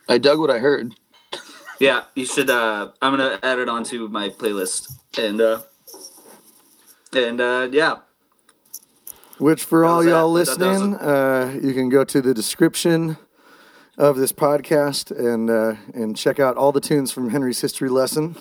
[0.07, 0.93] I dug what I heard.
[1.79, 2.03] Yeah.
[2.13, 2.49] You should.
[2.51, 5.41] Uh, I'm gonna add it onto my playlist and.
[5.41, 5.61] Uh,
[7.11, 7.95] and uh, yeah,
[9.39, 10.11] Which, for all How's that?
[10.11, 13.17] y'all That listening, uh, you can go to the description
[13.99, 18.37] of this podcast and uh, and check out all the tunes from Henry's history lesson,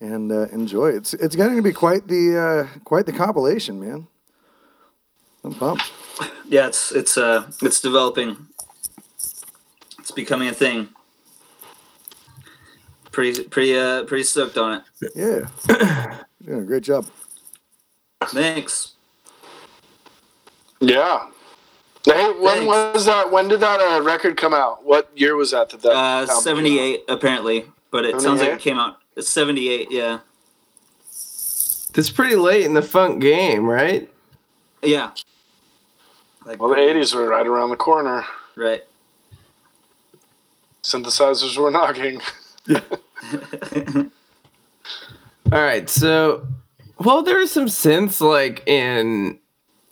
[0.00, 0.90] and uh, enjoy.
[0.90, 4.06] It's it's going to be quite the uh, quite the compilation, man.
[5.42, 5.92] I'm pumped.
[6.48, 8.46] yeah, it's it's uh it's developing.
[9.98, 10.88] It's becoming a thing.
[13.10, 15.12] Pretty pretty uh pretty stoked on it.
[15.14, 15.48] Yeah,
[16.40, 17.06] You're doing a great job.
[18.26, 18.92] Thanks.
[20.80, 21.28] Yeah.
[22.04, 22.66] Hey, when Thanks.
[22.66, 23.30] was that?
[23.32, 24.84] When did that uh, record come out?
[24.84, 25.70] What year was that?
[25.70, 26.42] That, that Uh, album came out?
[26.42, 28.98] seventy eight apparently, but it sounds like it came out.
[29.18, 29.88] Seventy eight.
[29.90, 30.18] Yeah,
[31.94, 34.10] That's pretty late in the funk game, right?
[34.82, 35.12] yeah.
[36.44, 38.24] Like Well, the '80s were right around the corner.
[38.56, 38.82] right.
[40.82, 42.20] Synthesizers were knocking.
[45.52, 46.46] All right, so
[46.98, 49.38] well, there are some synths like in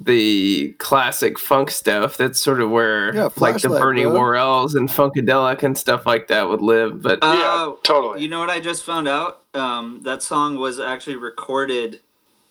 [0.05, 2.17] the classic funk stuff.
[2.17, 4.13] That's sort of where Yeah, like the Flashlight, Bernie bro.
[4.13, 7.03] Worrells and Funkadelic and stuff like that would live.
[7.03, 8.23] But Uh, yeah, totally.
[8.23, 9.43] You know what I just found out?
[9.55, 12.01] Um, that song was actually recorded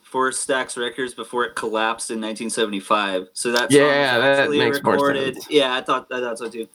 [0.01, 3.29] for Stax Records before it collapsed in 1975.
[3.33, 5.47] So that song Yeah, was that actually makes more sense.
[5.49, 6.67] Yeah, I thought I thought so too.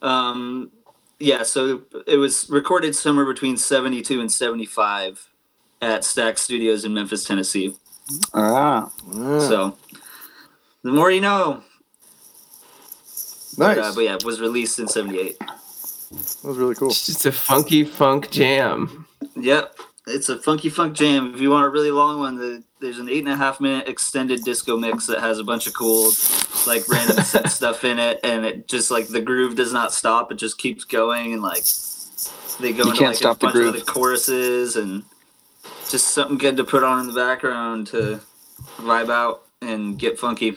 [0.00, 0.70] Um,
[1.18, 5.28] yeah, so it was recorded somewhere between 72 and 75
[5.80, 7.74] at Stax Studios in Memphis, Tennessee.
[8.32, 9.76] Ah, Ah, So
[10.84, 11.62] the more you know.
[13.58, 13.76] nice.
[13.76, 15.38] But, uh, but yeah, it was released in 78.
[15.38, 15.50] that
[16.44, 16.88] was really cool.
[16.90, 19.06] it's just a funky funk jam.
[19.36, 21.34] Yep, it's a funky funk jam.
[21.34, 23.88] If you want a really long one, the, there's an eight and a half minute
[23.88, 26.12] extended disco mix that has a bunch of cool,
[26.66, 30.30] like random synth stuff in it, and it just like the groove does not stop;
[30.30, 31.64] it just keeps going, and like
[32.60, 33.74] they go You into can't like stop a the bunch groove.
[33.74, 35.02] of the choruses and
[35.88, 38.20] just something good to put on in the background to
[38.78, 40.56] vibe out and get funky.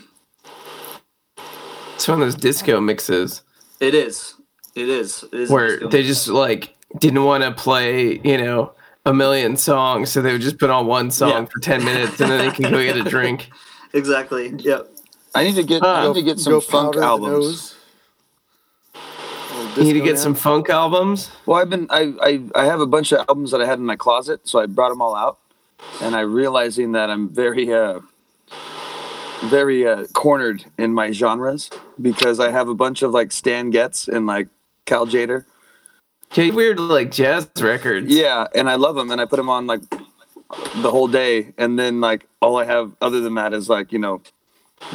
[1.97, 3.41] It's one of those disco mixes
[3.79, 4.35] It is.
[4.75, 5.23] It is.
[5.33, 6.07] It is where they mix.
[6.07, 8.71] just like didn't want to play, you know,
[9.05, 11.45] a million songs, so they would just put on one song Yeah.
[11.45, 13.49] for ten minutes, and then they can go get a drink.
[13.93, 14.49] exactly.
[14.57, 14.87] Yep.
[15.35, 15.83] I need to get.
[15.83, 17.45] I need to get some funk albums.
[17.45, 17.75] nose.
[19.75, 21.29] You need to disco get some funk albums.
[21.45, 21.87] Well, I've been.
[21.89, 24.59] I, I I have a bunch of albums that I had in my closet, so
[24.59, 25.39] I brought them all out,
[26.01, 27.99] and I realizing that I'm very uh
[29.45, 31.69] very uh cornered in my genres
[32.01, 34.47] because I have a bunch of like Stan Getz and like
[34.85, 35.45] Cal Tjader.
[36.31, 38.13] Okay, weird like jazz records.
[38.13, 41.77] Yeah, and I love them, and I put them on like the whole day, and
[41.79, 44.21] then like all I have other than that is like you know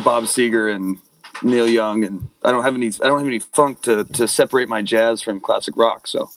[0.05, 0.99] Bob Seger and
[1.43, 2.89] Neil Young, and I don't have any.
[2.89, 6.07] I don't have any funk to to separate my jazz from classic rock.
[6.07, 6.31] So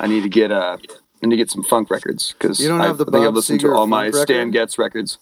[0.00, 0.78] I need to get uh
[1.22, 3.16] I need to get some funk records because You don't I, have the I think
[3.16, 4.52] I've Bob listened Seger to all my funk Stan record?
[4.52, 5.18] Getz records.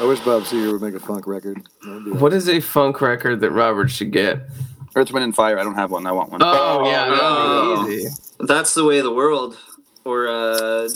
[0.00, 1.62] I wish Bob Seger would make a funk record.
[1.84, 4.40] That'd What is a funk record that Robert should get?
[4.96, 5.58] Earth, Wind, and Fire.
[5.58, 6.06] I don't have one.
[6.06, 6.40] I want one.
[6.42, 7.86] Oh, yeah, that'd Oh.
[7.86, 8.08] be easy.
[8.40, 9.56] That's the way of the world.
[10.04, 10.88] Or uh,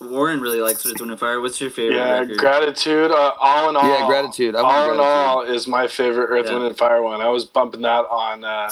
[0.00, 1.40] Warren really likes Earth, Wind, and Fire.
[1.40, 2.38] What's your favorite Yeah, record?
[2.38, 3.10] gratitude.
[3.10, 4.54] Uh, all in all, Yeah, Gratitude.
[4.56, 5.06] I want all in Gratitude.
[5.06, 6.54] all is my favorite Earth, Yeah.
[6.54, 7.20] Wind, and Fire one.
[7.20, 8.70] I was bumping that on uh,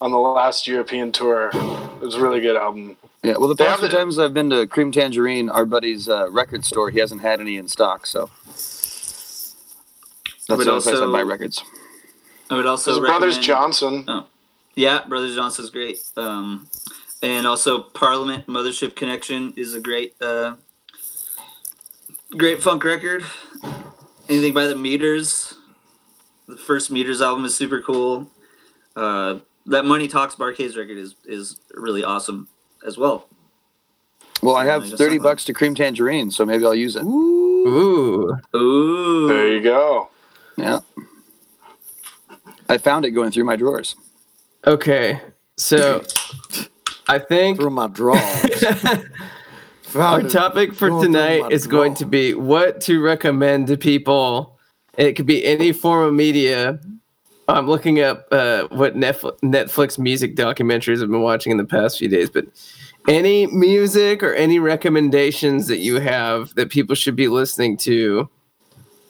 [0.00, 1.50] on the last European tour.
[1.52, 2.96] It was a really good album.
[3.22, 3.36] Yeah.
[3.36, 6.90] Well, the past few times I've been to Cream Tangerine, our buddy's uh, record store,
[6.90, 8.30] he hasn't had any in stock, so
[10.48, 11.62] that's But the only place I also- buy records.
[12.50, 14.24] I would also His brother's recommend- Johnson.
[14.74, 15.98] Yeah, Brothers Johnson's great.
[16.16, 16.66] Um,
[17.22, 20.54] and also Parliament Mothership Connection is a great, uh,
[22.36, 23.24] great funk record.
[24.28, 25.54] Anything by the Meters.
[26.46, 28.30] The first Meters album is super cool.
[28.96, 32.48] Uh, that Money Talks Bar-Kays record is is really awesome
[32.86, 33.26] as well.
[34.42, 37.02] Well, I have thirty bucks to Cream Tangerine, so maybe I'll use it.
[37.02, 38.36] Ooh.
[38.56, 40.08] Ooh, There you go.
[40.58, 40.80] Yeah.
[42.68, 43.96] I found it going through my drawers.
[44.66, 45.20] Okay,
[45.56, 46.04] so
[47.06, 48.64] I think through my drawers.
[49.94, 54.58] our topic for Going tonight my is going to be what to recommend to people.
[54.98, 56.80] It could be any form of media.
[57.46, 61.98] I'm looking up uh, what Netflix, Netflix music documentaries I've been watching in the past
[61.98, 62.46] few days, but
[63.08, 68.28] any music or any recommendations that you have that people should be listening to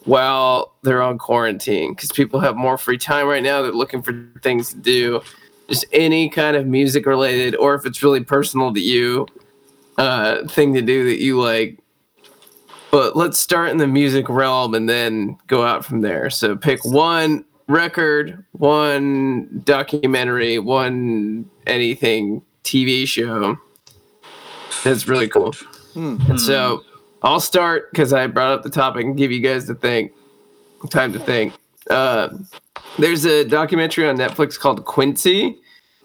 [0.09, 3.61] while they're on quarantine because people have more free time right now.
[3.61, 5.21] They're looking for things to do.
[5.69, 9.27] Just any kind of music related, or if it's really personal to you,
[9.99, 11.79] uh, thing to do that you like.
[12.91, 16.31] But let's start in the music realm and then go out from there.
[16.31, 23.59] So pick one record, one documentary, one anything TV show.
[24.85, 25.55] That's really cool.
[26.31, 26.83] And so
[27.23, 30.13] I'll start because I brought up the topic and give you guys the think,
[30.91, 31.53] time to think.
[31.91, 32.29] Uh,
[32.99, 35.59] there's a documentary on Netflix called Quincy.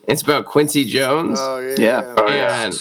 [0.08, 1.76] It's about Quincy Jones Oh yeah.
[1.78, 2.16] Yeah.
[2.18, 2.74] Oh, and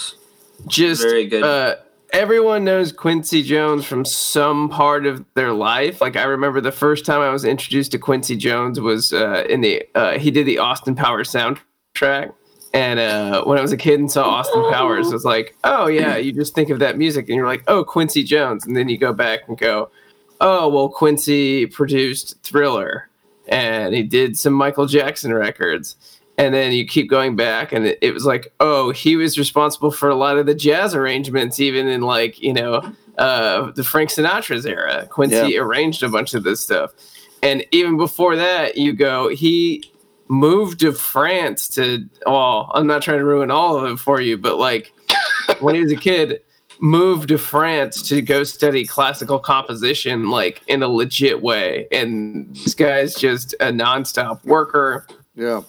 [0.67, 1.43] just Very good.
[1.43, 1.77] Uh,
[2.13, 6.01] everyone knows Quincy Jones from some part of their life.
[6.01, 9.61] Like I remember the first time I was introduced to Quincy Jones was uh, in
[9.61, 12.33] the uh, he did the Austin Powers soundtrack.
[12.75, 15.89] And uh, when I was a kid and saw Austin Powers, I was like, "Oh
[15.89, 18.89] yeah," you just think of that music, and you're like, "Oh, Quincy Jones," and then
[18.89, 19.91] you go back and go,
[20.41, 23.11] "Oh, well, Quincy produced Thriller,
[23.47, 25.97] and he did some Michael Jackson records,
[26.39, 29.91] and then you keep going back and it, it was like oh he was responsible
[29.91, 32.83] for a lot of the jazz arrangements even in like you know
[33.19, 35.07] uh the frank sinatra's era.
[35.11, 36.93] Quincy arranged a bunch of this stuff.
[37.43, 39.85] And even before that you go he
[40.33, 44.39] moved to france to well i'm not trying to ruin all of it for you
[44.39, 44.93] but like
[45.61, 46.41] when he was a kid
[46.83, 51.87] moved to france to go study classical composition like in a legit way.
[51.93, 55.07] And this guy's just a nonstop worker.
[55.35, 55.63] Yeah.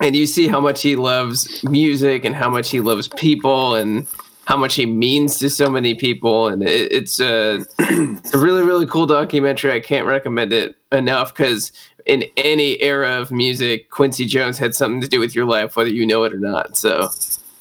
[0.00, 4.06] and you see how much he loves music and how much he loves people and
[4.46, 6.48] how much he means to so many people.
[6.48, 9.72] And it, it's a, it's a really really cool documentary.
[9.72, 11.72] I can't recommend it enough because
[12.06, 15.88] in any era of music quincy jones had something to do with your life whether
[15.90, 17.08] you know it or not so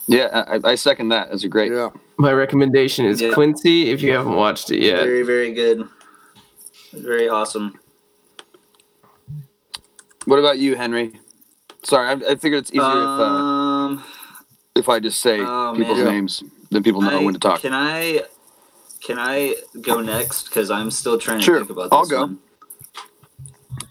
[0.08, 1.32] Yeah, I, I second that.
[1.32, 1.72] It's a great.
[1.72, 1.90] Yeah.
[2.18, 3.32] my recommendation is Yeah.
[3.34, 5.88] quincy if you haven't watched it yet Very, very good.
[6.92, 7.80] Very awesome.
[10.26, 11.14] What about you, Henry?
[11.84, 14.04] Sorry, I, I figured it's easier if uh, Um,
[14.76, 16.08] if I just say Oh, people's man.
[16.08, 17.62] names, then people know I- when to talk.
[17.62, 18.24] Can I
[19.06, 20.46] can I go next?
[20.50, 22.22] Because I'm still trying to think about this I'll go.
[22.22, 22.40] one.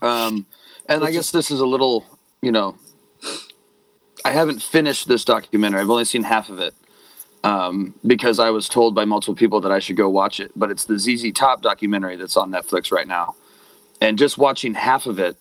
[0.03, 0.47] Um,
[0.88, 2.05] and I guess this is a little,
[2.43, 2.77] you know,
[4.25, 5.81] I haven't finished this documentary.
[5.81, 6.75] I've only seen half of it
[7.45, 10.51] um, because I was told by multiple people that I should go watch it.
[10.57, 13.35] But it's the ZZ Top documentary that's on Netflix right now.
[14.01, 15.37] And just watching half of it,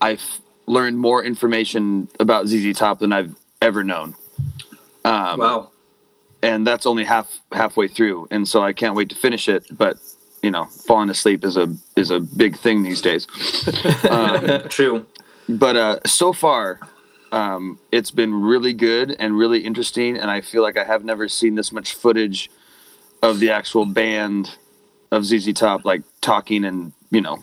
[0.00, 0.22] I've
[0.66, 4.14] learned more information about ZZ Top than I've ever known.
[5.04, 5.70] Um, Wow.
[6.42, 9.96] and that's only half halfway through and so i can't wait to finish it but
[10.42, 13.26] you know falling asleep is a is a big thing these days
[14.10, 15.06] um, True.
[15.48, 16.80] but uh so far
[17.32, 21.28] um it's been really good and really interesting and i feel like i have never
[21.28, 22.50] seen this much footage
[23.22, 24.56] of the actual band
[25.10, 27.38] of zz top like talking and you know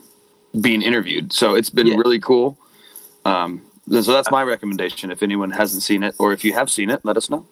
[0.62, 1.96] being interviewed so it's been Yeah.
[1.98, 2.58] really cool
[3.26, 6.90] um so that's my recommendation if anyone hasn't seen it or if you have seen
[6.90, 7.46] it let us know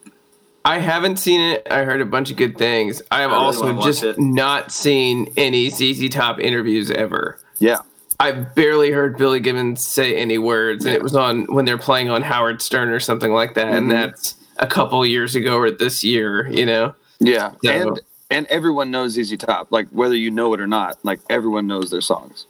[0.68, 1.66] I haven't seen it.
[1.70, 3.00] I heard a bunch of good things.
[3.10, 7.38] I have I really also just not seen any ZZ Top interviews ever.
[7.58, 7.78] yeah
[8.20, 12.10] I barely heard Billy Gibbons say any words, and it was on when they're playing
[12.10, 13.90] on Howard Stern or something like that, and Mhm.
[13.92, 16.94] that's a couple years ago or this year, you know.
[17.20, 18.00] Yeah, So- and
[18.30, 20.98] and everyone knows ZZ Top, like whether you know it or not.
[21.04, 22.46] Like everyone knows their songs.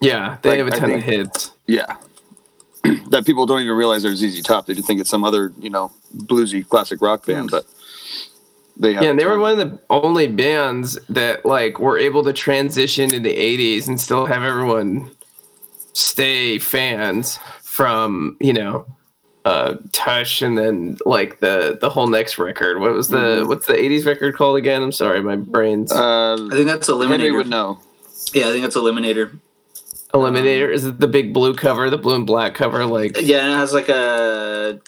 [0.00, 1.50] Yeah, they Like, have a ton of hits.
[1.66, 1.96] Yeah,
[3.08, 4.66] that people don't even realize they're ZZ Top.
[4.66, 7.64] They just think it's some other you know bluesy classic rock band, but
[8.76, 9.02] they have.
[9.02, 13.12] Yeah, and they were one of the only bands that like were able to transition
[13.14, 15.10] in the '80s and still have everyone
[15.92, 18.84] stay fans from you know
[19.44, 22.80] uh Tush and then like the the whole next record.
[22.80, 23.48] What was the Mhm.
[23.48, 24.82] what's the '80s record called again?
[24.82, 27.08] I'm sorry, my brain's Uh, I think that's Eliminator.
[27.08, 27.36] Henry Eliminator.
[27.36, 27.78] would know.
[28.32, 29.38] Yeah, I think that's Eliminator.
[30.14, 30.72] Eliminator.
[30.72, 32.86] Is it the big blue cover, the blue and black cover?
[32.86, 34.80] Like Yeah, and it has like a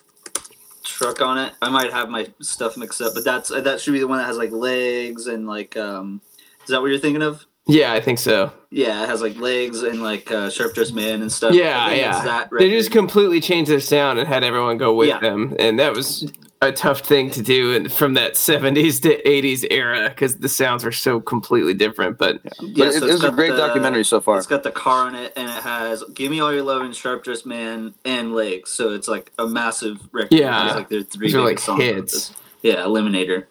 [0.84, 1.52] truck on it.
[1.60, 4.26] I might have my stuff mixed up, but that's that should be the one that
[4.26, 6.20] has like legs and like um.
[6.64, 7.44] Is that what you're thinking of?
[7.68, 8.52] yeah, I think so.
[8.70, 11.52] Yeah, it has like legs and like uh, sharp dressed man and stuff.
[11.54, 12.46] Yeah, yeah.
[12.56, 15.18] They just completely changed their sound and had everyone go with Yeah.
[15.20, 16.30] them, and that was
[16.62, 20.86] a tough thing to do and from that 70s to 80s era because the sounds
[20.86, 22.16] are so completely different.
[22.16, 24.38] But But Yeah, it, so it it's was a great the- documentary so far.
[24.38, 26.96] It's got the car on it, and it has "Give Me All Your Love" and
[26.96, 30.32] "Sharp Dressed Man" and "Legs." So it's like a massive record.
[30.32, 30.66] Yeah.
[30.66, 31.82] it's like their three These are, biggest like, songs.
[31.82, 32.32] hits.
[32.62, 33.44] Yeah, Eliminator.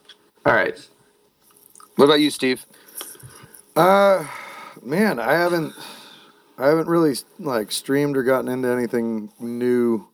[0.46, 0.76] all right.
[1.98, 2.66] What about you, Steve?
[3.76, 4.26] Uh,
[4.84, 5.74] man, I haven't,
[6.58, 10.08] I haven't really like streamed or gotten into anything new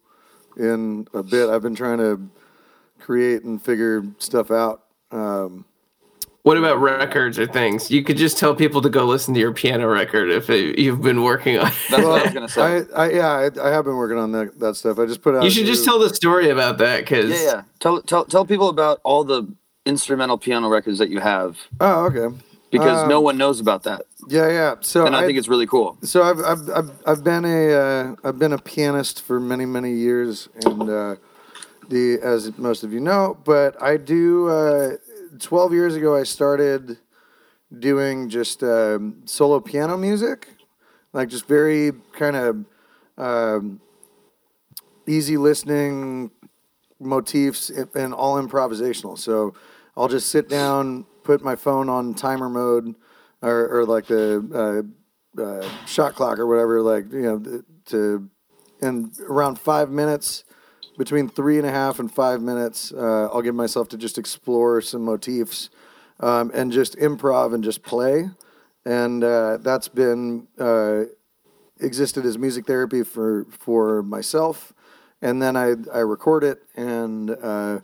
[0.57, 1.49] in a bit.
[1.49, 2.19] I've been trying to
[3.11, 4.83] create and figure stuff out.
[5.11, 5.65] Um,
[6.43, 7.91] What about records or things?
[7.91, 11.01] You could just tell people to go listen to your piano record if it, you've
[11.01, 11.73] been working on it.
[11.89, 12.85] That's what I was gonna say.
[12.95, 13.27] I, I, yeah,
[13.61, 14.97] I, I have been working on that, that stuff.
[14.97, 15.43] I just put out.
[15.43, 17.61] You should just tell the story about that because yeah, yeah.
[17.81, 19.45] Tell tell tell people about all the
[19.85, 22.33] instrumental piano records that you have Oh, okay.
[22.71, 24.75] because Um, no one knows about that, Yeah, yeah.
[24.79, 25.97] So and I, think it's really cool.
[26.03, 29.91] So I've I've I've, I've been a uh, I've been a pianist for many many
[29.93, 31.15] years, and uh,
[31.91, 34.49] the as most of you know, but I do.
[34.49, 34.97] Uh,
[35.39, 36.97] Twelve years ago, I started
[37.79, 40.49] doing just um, solo piano music,
[41.13, 42.65] like just very kind of
[43.17, 43.79] um,
[45.07, 46.31] easy listening
[46.99, 49.17] motifs and- all improvisational.
[49.17, 49.53] So
[49.95, 52.95] I'll just sit down, put my phone on timer mode,
[53.41, 54.43] or, or like the
[55.37, 58.29] uh, uh, shot clock or whatever, like you know, to
[58.81, 60.43] and around five minutes,
[60.97, 64.81] between three and a half and five minutes, uh, I'll give myself to just explore
[64.81, 65.69] some motifs
[66.19, 68.29] um, and just improv and just play,
[68.85, 71.03] and uh, that's been uh,
[71.79, 74.73] existed as music therapy for for myself,
[75.21, 77.79] and then I I record it and uh,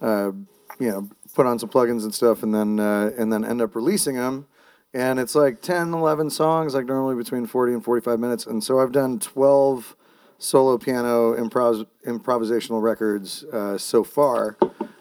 [0.00, 0.32] uh,
[0.78, 3.74] you know put on some plugins and stuff, and then uh, and then end up
[3.74, 4.46] releasing them.
[4.94, 8.44] And it's like 10, 11 songs, like normally between 40 and 45 minutes.
[8.44, 9.96] And so I've done 12
[10.42, 14.56] solo piano improv- improvisational records uh, so far,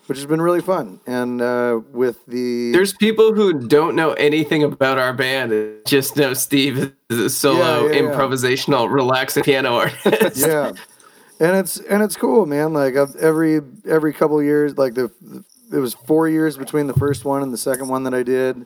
[0.05, 0.99] which has been really fun.
[1.07, 2.71] And uh, with the.
[2.71, 7.87] there's people who don't know anything about our band just know Steve is a solo
[7.87, 8.01] Yeah, yeah, yeah.
[8.01, 10.37] improvisational relaxing piano artist.
[10.47, 10.71] yeah,
[11.39, 12.73] and it's and it's cool, man.
[12.73, 15.11] Like I've, every every couple years, like the
[15.73, 18.65] it was four years between the first one and the second one that I did,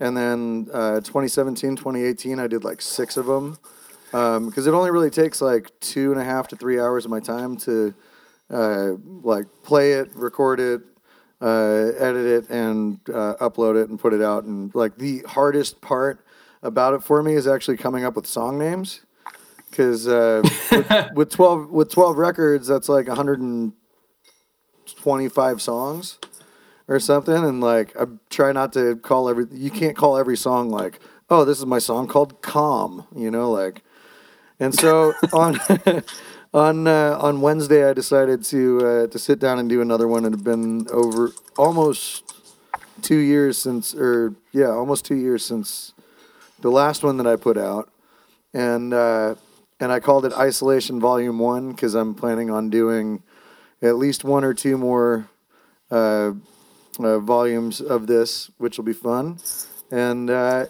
[0.00, 3.58] and then uh, 2017, 2018, I did like six of them
[4.16, 7.20] because it only really takes like two and a half to three hours of my
[7.20, 7.94] time to
[8.50, 8.92] uh,
[9.22, 10.80] like play it, record it,
[11.40, 14.44] uh, edit it, and uh, upload it and put it out.
[14.44, 16.24] And like the hardest part
[16.62, 19.02] about it for me is actually coming up with song names
[19.70, 26.18] because uh, with, with twelve with twelve records, that's like 125 songs
[26.88, 29.44] or something, and like I try not to call every.
[29.52, 33.50] You can't call every song like, oh, this is my song called "Calm," you know,
[33.50, 33.82] like.
[34.58, 35.60] And so on
[36.54, 40.24] on uh, on Wednesday, I decided to uh, to sit down and do another one.
[40.24, 42.34] It had been over almost
[43.02, 45.92] two years since, or yeah, almost two years since
[46.60, 47.90] the last one that I put out,
[48.54, 49.34] and uh,
[49.78, 53.22] and I called it Isolation Volume One because I'm planning on doing
[53.82, 55.28] at least one or two more
[55.90, 56.32] uh,
[56.98, 59.38] uh, volumes of this, which will be fun,
[59.90, 60.66] and uh,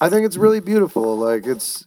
[0.00, 1.16] I think it's really beautiful.
[1.16, 1.86] Like it's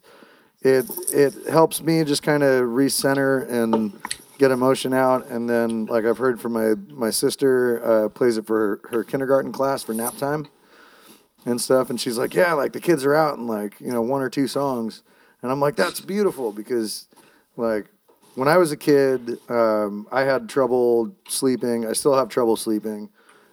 [0.61, 3.99] it it helps me just kind of recenter and
[4.37, 8.45] get emotion out, and then like I've heard from my my sister uh, plays it
[8.45, 10.47] for her, her kindergarten class for nap time
[11.45, 14.01] and stuff, and she's like, yeah, like the kids are out and like you know
[14.01, 15.03] one or two songs,
[15.41, 17.07] and I'm like, that's beautiful because
[17.55, 17.87] like
[18.35, 21.87] when I was a kid, um, I had trouble sleeping.
[21.87, 23.09] I still have trouble sleeping.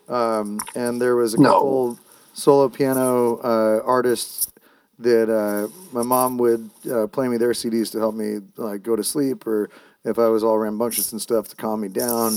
[0.08, 1.48] Um, and there was a No.
[1.50, 1.98] couple
[2.34, 4.52] solo piano uh, artists
[4.98, 8.96] that uh, my mom would uh, play me their CDs to help me like go
[8.96, 9.70] to sleep, or
[10.04, 12.34] if I was all rambunctious and stuff to calm me down.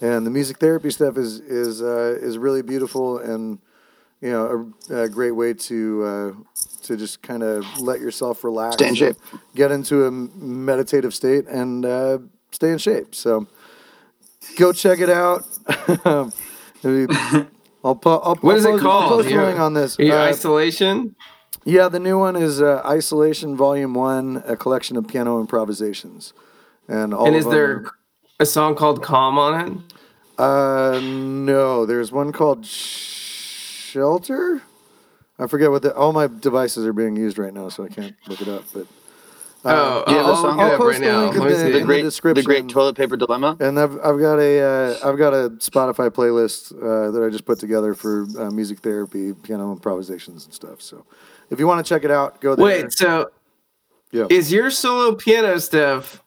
[0.00, 3.58] And the music therapy stuff is is uh, is really beautiful and
[4.20, 6.32] you know a, a great way to uh,
[6.82, 9.16] to just kind of let yourself relax, Stay in shape.
[9.54, 12.18] get into a meditative state, and uh,
[12.52, 13.14] stay in shape.
[13.14, 13.46] So
[14.56, 15.44] go check it out.
[17.84, 19.08] I'll, po- I'll, What I'll is it post- I'll called?
[19.24, 19.98] post a link on this.
[19.98, 21.14] Your Uh, isolation?
[21.64, 26.32] Yeah, the new one is uh, Isolation Volume One, a collection of piano improvisations,
[26.88, 27.26] and all.
[27.26, 27.90] And is there them-
[28.38, 29.72] a song called Calm on it?
[30.38, 31.86] Uh, no.
[31.86, 34.62] There's one called Shelter.
[35.38, 35.94] I forget what the.
[35.94, 38.64] All my devices are being used right now, so I can't look it up.
[38.72, 38.86] But
[39.64, 41.22] Oh, yeah, I'll, the I'll song- look I'll it up post right the now.
[41.24, 41.72] link in Let me the- see.
[41.72, 42.44] The in great, the description.
[42.44, 43.56] great toilet paper dilemma.
[43.60, 47.44] and I've I've got a uh, I've got a Spotify playlist uh, that I just
[47.46, 50.80] put together for uh, music therapy, piano improvisations, and stuff.
[50.80, 51.04] So
[51.50, 52.64] if you want to check it out, go there.
[52.64, 53.30] Wait, so
[54.12, 54.26] Yeah.
[54.30, 56.22] is your solo piano stuff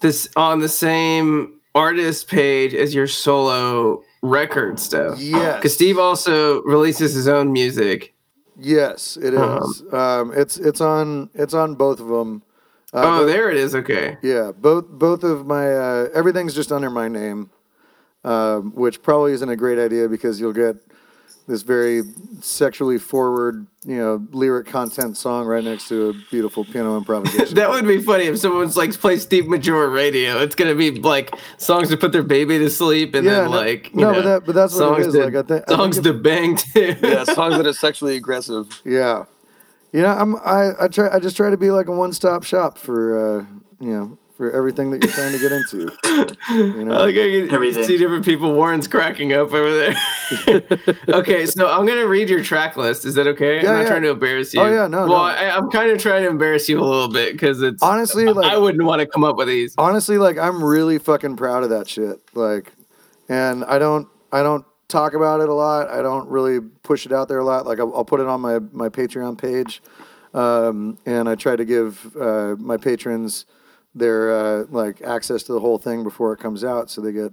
[0.00, 5.18] this on the same artist page as your solo record stuff.
[5.18, 5.56] Yes.
[5.56, 8.14] Because Steve also releases his own music.
[8.58, 9.82] Yes, it is.
[9.92, 12.42] Um, it's it's on it's on both of them.
[12.94, 13.74] Uh, oh, there it is.
[13.74, 14.16] Okay.
[14.22, 17.50] Yeah, both both of my uh, everything's just under my name,
[18.24, 20.76] um, which probably isn't a great idea because you'll get
[21.48, 22.02] this very
[22.40, 27.54] sexually forward, you know, lyric content song right next to a beautiful piano improvisation.
[27.54, 30.40] That would be funny if someone's like play Steve Major radio.
[30.40, 33.56] It's gonna be like songs to put their baby to sleep and Yeah, then no-
[33.56, 35.42] like you no, know, but that- but that's what it songs is, To, like, I
[35.42, 36.96] thi- I songs think to bang to.
[37.02, 38.82] Yeah, songs that are sexually aggressive.
[38.84, 39.24] yeah,
[39.92, 42.42] you know, I'm I I try I just try to be like a one stop
[42.42, 43.44] shop for uh,
[43.78, 45.90] you know for everything that you're trying to get into.
[46.52, 47.84] You know, I Like I can Everything.
[47.84, 48.52] see different people.
[48.52, 49.96] Warren's cracking up over there.
[51.08, 53.04] okay, so I'm gonna read your track list.
[53.06, 53.62] Is that okay?
[53.62, 53.88] Yeah, I'm not yeah.
[53.88, 54.60] trying to embarrass you.
[54.60, 55.14] Oh, yeah, no, Well, no.
[55.16, 58.50] I, I'm kind of trying to embarrass you a little bit because it's honestly, like
[58.52, 59.74] I wouldn't want to come up with these.
[59.78, 62.72] honestly like i'm really fucking proud of that shit like
[63.28, 67.12] and i don't i don't talk about it a lot i don't really push it
[67.12, 69.82] out there a lot like i'll, I'll put it on my my patreon page
[70.34, 73.46] um, and i try to give uh, my patrons
[73.96, 77.32] their uh, like access to the whole thing before it comes out so they get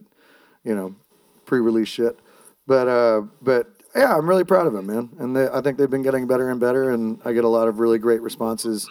[0.64, 0.96] you know
[1.46, 2.18] pre-release shit
[2.66, 5.90] but uh but yeah i'm really proud of them man and they, i think they've
[5.90, 8.90] been getting better and better and i get a lot of really great responses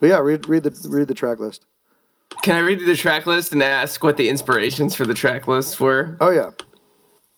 [0.00, 1.64] but yeah read read the read the track list
[2.42, 5.78] Can I read the track list and ask what the inspirations for the track list
[5.80, 6.16] were?
[6.20, 6.50] oh yeah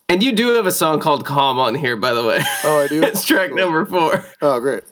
[0.09, 2.39] And you do have a song called "Calm" on here, by the way.
[2.63, 3.03] Oh, I do?
[3.09, 4.23] it's track number four.
[4.41, 4.83] Oh, great.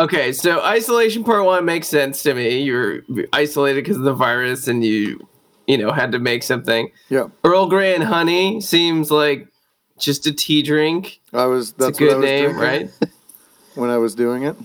[0.00, 2.62] Okay, so isolation part one makes sense to me.
[2.62, 3.02] You're
[3.34, 5.28] isolated because of the virus, and you,
[5.66, 6.90] you know, had to make something.
[7.10, 9.46] Yeah, Earl Grey and honey seems like
[9.98, 11.20] just a tea drink.
[11.34, 11.70] I was.
[11.70, 12.90] It's That's a what I good was name, right?
[13.74, 14.56] When I was doing it,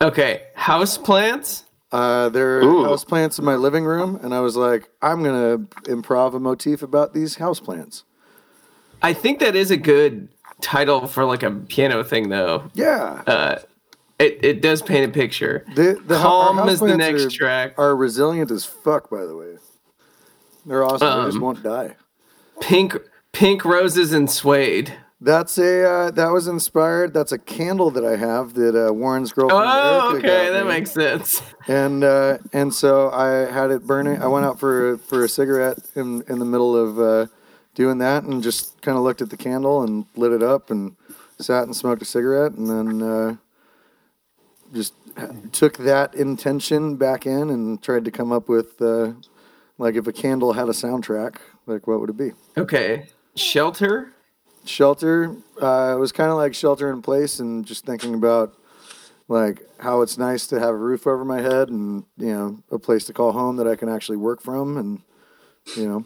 [0.00, 1.64] Okay, house plants.
[1.92, 2.84] uh, there are Ooh.
[2.84, 7.14] houseplants in my living room, and I was like, I'm gonna improv a motif about
[7.14, 8.02] these houseplants.
[9.02, 10.28] I think that is a good
[10.60, 12.70] title for like a piano thing, though.
[12.74, 13.56] Yeah, Uh,
[14.18, 15.64] it it does paint a picture.
[15.74, 17.74] the, the Calm is the next are, track.
[17.78, 19.56] Are resilient as fuck, by the way.
[20.64, 21.20] They're awesome.
[21.20, 21.96] they just Um, won't die.
[22.60, 22.96] Pink
[23.32, 24.94] pink roses and suede.
[25.20, 27.14] That's a uh, that was inspired.
[27.14, 29.64] That's a candle that I have that uh, Warren's girlfriend.
[29.66, 30.68] Oh, Erica okay, that me.
[30.72, 31.40] makes sense.
[31.68, 34.20] and uh, and so I had it burning.
[34.22, 37.26] I went out for for a cigarette in in the middle of uh,
[37.74, 40.96] doing that, and just kind of looked at the candle and lit it up, and
[41.38, 43.36] sat and smoked a cigarette, and then uh,
[44.76, 44.94] just
[45.52, 49.12] took that intention back in and tried to come up with uh,
[49.78, 52.32] like if a candle had a soundtrack, like what would it be?
[52.56, 54.12] Okay, shelter.
[54.64, 55.36] Shelter.
[55.60, 58.54] Uh, it was kind of like shelter in place, and just thinking about
[59.28, 62.78] like how it's nice to have a roof over my head and you know a
[62.78, 65.00] place to call home that I can actually work from, and
[65.76, 66.04] you know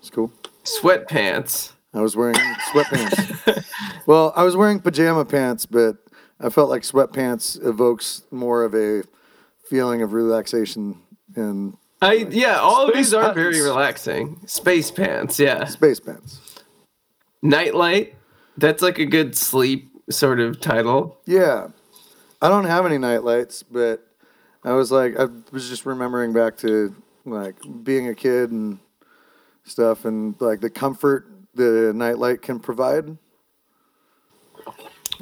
[0.00, 0.32] it's cool.
[0.64, 1.72] Sweatpants.
[1.94, 2.36] I was wearing
[2.72, 3.64] sweatpants.
[4.06, 5.98] well, I was wearing pajama pants, but
[6.42, 9.04] I felt like sweatpants evokes more of a
[9.68, 11.00] feeling of relaxation
[11.36, 14.40] and I yeah, all of these are very relaxing.
[14.46, 15.64] Space pants, yeah.
[15.66, 16.40] space pants.
[17.42, 18.16] Nightlight.
[18.58, 21.16] That's like a good sleep sort of title.
[21.26, 21.68] Yeah.
[22.42, 24.04] I don't have any night lights, but
[24.64, 28.80] I was like, I was just remembering back to like being a kid and
[29.62, 33.16] stuff and like the comfort the nightlight can provide.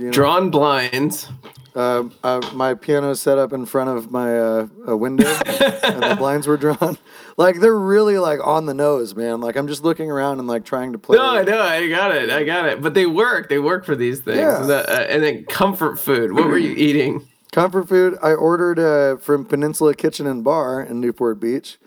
[0.01, 0.12] You know?
[0.12, 1.28] Drawn blinds.
[1.74, 6.14] Um, uh, my piano set up in front of my uh, a window, and the
[6.18, 6.98] blinds were drawn.
[7.36, 9.40] Like they're really like on the nose, man.
[9.40, 11.16] Like I'm just looking around and like trying to play.
[11.18, 12.82] No, I know, I got it, I got it.
[12.82, 13.48] But they work.
[13.48, 14.38] They work for these things.
[14.38, 14.61] Yeah.
[14.62, 16.32] And, the- uh, and then comfort food.
[16.32, 17.28] What were you eating?
[17.53, 18.16] Comfort food.
[18.22, 21.78] I ordered uh, from Peninsula Kitchen and Bar in Newport Beach,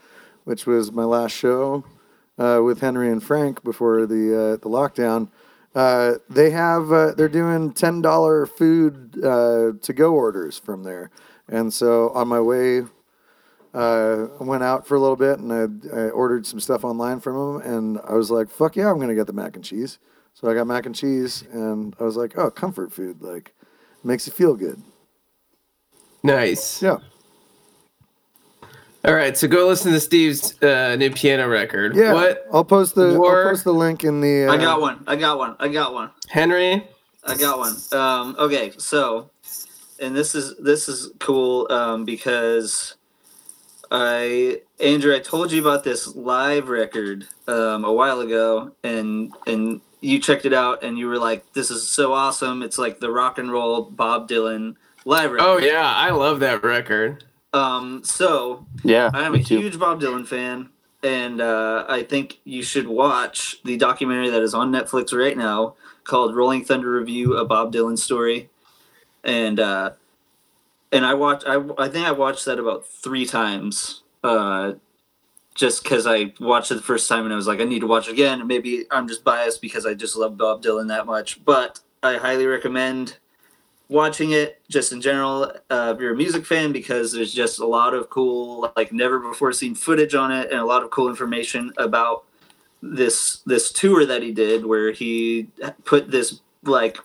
[0.46, 1.84] which was my last show
[2.38, 5.28] uh, with Henry and Frank before the uh, the lockdown.
[5.76, 11.10] Uh, they have uh, they're doing ten dollar food uh, to go orders from there,
[11.48, 12.84] and so on my way,
[13.74, 17.20] uh, I went out for a little bit and I, I ordered some stuff online
[17.20, 19.98] from them, and I was like, "Fuck yeah, I'm gonna get the mac and cheese."
[20.36, 23.54] So I got mac and cheese, and I was like, "Oh, comfort food, like
[24.04, 24.82] makes you feel good."
[26.22, 26.82] Nice.
[26.82, 26.98] Yeah.
[29.06, 31.94] All right, so go listen to Steve's uh, new piano record.
[31.94, 34.46] Yeah, What, I'll post the War- I'll post the link in the.
[34.46, 35.04] Uh, I got one.
[35.08, 35.58] I got one.
[35.60, 36.12] I got one.
[36.30, 36.88] Henry?
[37.26, 37.76] I got one.
[37.92, 39.30] Um, okay, so,
[40.00, 42.96] and this is this is cool um, because
[43.92, 49.82] I Andrew, I told you about this live record um, a while ago, and and
[50.00, 52.62] you checked it out, and you were like, "This is so awesome!
[52.64, 56.64] It's like the rock and roll Bob Dylan live record." Oh yeah, I love that
[56.64, 57.26] record.
[57.54, 59.60] Um, so Yeah, I am a too.
[59.60, 60.70] huge Bob Dylan fan.
[61.04, 65.76] and uh, I think you should watch the documentary that is on Netflix right now
[66.04, 68.50] called "Rolling Thunder Revue: A Bob Dylan Story,"
[69.24, 69.92] and uh,
[70.92, 71.46] and I watched.
[71.48, 74.02] I I think I watched that about three times.
[74.24, 74.74] Uh,
[75.56, 77.88] just because I watched it the first time and I was like, I need to
[77.88, 78.48] watch it again.
[78.48, 82.48] Maybe I'm just biased because I just love Bob Dylan that much, but I highly
[82.48, 83.18] recommend
[83.90, 87.66] watching it just in general uh, if you're a music fan because there's just a
[87.66, 91.10] lot of cool like never before seen footage on it and a lot of cool
[91.10, 92.24] information about
[92.82, 95.48] this this tour that he did where he
[95.86, 96.98] put this like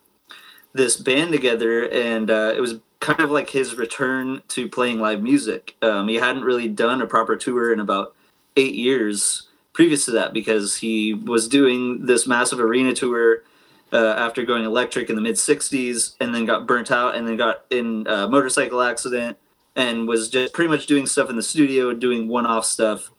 [0.73, 5.23] this band together and uh, it was kind of like his return to playing live
[5.23, 5.77] music.
[5.83, 8.15] Um, he hadn't really done a proper tour in about
[8.57, 13.45] eight years previous to that because he was doing this massive arena tour
[13.93, 17.37] uh, after going electric in the mid 60s and then got burnt out and then
[17.37, 19.37] got in a motorcycle accident
[19.77, 23.11] and was just pretty much doing stuff in the studio doing one-off stuff.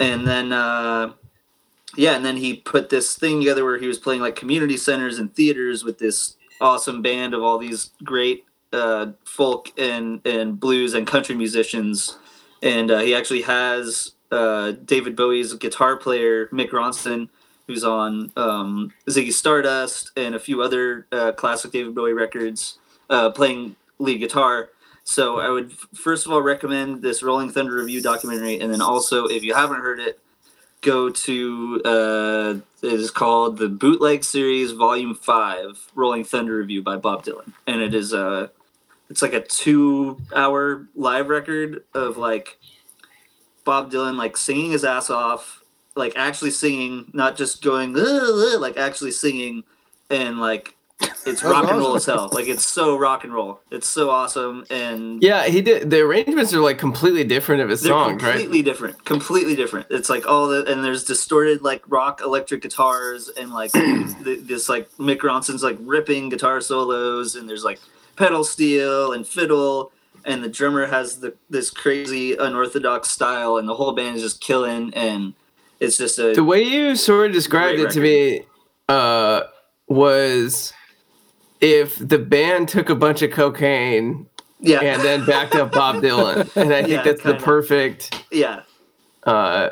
[0.00, 1.12] And then uh,
[1.96, 5.18] yeah and then he put this thing together where he was playing like community centers
[5.18, 10.94] and theaters with this awesome band of all these great uh, folk and and blues
[10.94, 12.18] and country musicians.
[12.62, 17.28] And uh, he actually has uh, David Bowie's guitar player Mick Ronson
[17.66, 22.78] who's on um, Ziggy Stardust and a few other uh, classic David Bowie records,
[23.10, 24.70] uh, playing lead guitar.
[25.04, 29.26] So I would first of all recommend this Rolling Thunder Revue documentary, and then also
[29.26, 30.18] if you haven't heard it,
[30.80, 36.96] go to uh, it is called the Bootleg Series Volume Five Rolling Thunder Revue by
[36.96, 38.50] Bob Dylan, and it is a
[39.10, 42.58] it's like a two hour live record of like
[43.64, 45.63] Bob Dylan like singing his ass off
[45.96, 49.64] like actually singing, not just going "Ugh, ugh," like actually singing,
[50.10, 50.74] and like
[51.26, 52.28] it's rock and roll as hell.
[52.32, 53.60] Like it's so rock and roll.
[53.70, 55.90] It's so awesome, and Yeah, he did.
[55.90, 58.32] The arrangements are like completely different of his they're songs, right?
[58.32, 59.04] completely different.
[59.04, 59.86] Completely different.
[59.90, 63.72] It's like all the and there's distorted like rock electric guitars and like
[64.20, 67.80] this like Mick Ronson's like ripping guitar solos and there's like
[68.16, 69.92] pedal steel and fiddle
[70.24, 74.40] and the drummer has the this crazy unorthodox style and the whole band is just
[74.40, 75.34] killing and
[75.80, 78.42] it's just a The way you sort of described it to me
[78.88, 79.42] uh,
[79.88, 80.72] was
[81.60, 84.26] if the band took a bunch of cocaine
[84.60, 87.44] yeah and then backed up Bob Dylan, and I think Yeah, that's the kinda.
[87.44, 88.60] perfect, yeah
[89.24, 89.70] uh,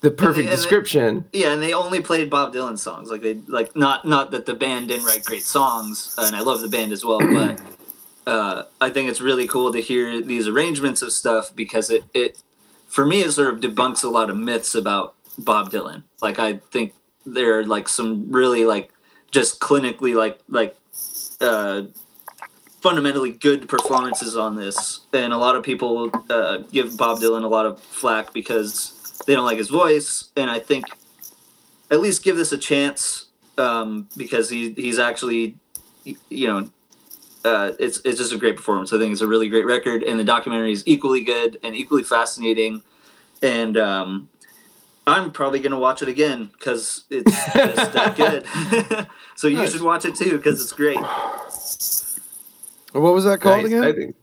[0.00, 1.24] the perfect and it- description.
[1.32, 3.10] Yeah, and they only played Bob Dylan songs.
[3.10, 6.60] Like they like not not that the band didn't write great songs, and I love
[6.60, 7.58] the band as well, but
[8.26, 12.42] uh, I think it's really cool to hear these arrangements of stuff because it it
[12.86, 16.02] for me it sort of debunks a lot of myths about Bob Dylan.
[16.22, 16.94] Like I think
[17.26, 18.90] there are like some really like
[19.30, 20.76] just clinically like like
[21.40, 21.82] uh,
[22.80, 27.48] fundamentally good performances on this, and a lot of people uh, give Bob Dylan a
[27.48, 30.84] lot of flack because they don't like his voice, and I think
[31.90, 33.26] at least give this a chance
[33.58, 35.56] um, because he he's actually
[36.04, 36.70] you know
[37.44, 38.92] uh, it's it's just a great performance.
[38.92, 42.02] I think it's a really great record, and the documentary is equally good and equally
[42.02, 42.82] fascinating.
[43.42, 44.28] And um,
[45.06, 49.06] I'm probably gonna watch it again because it's just that good.
[49.36, 49.72] so you Nice.
[49.72, 50.98] should watch it too because it's great.
[52.92, 53.66] What was that called Nice.
[53.66, 53.84] again?
[53.84, 54.16] I think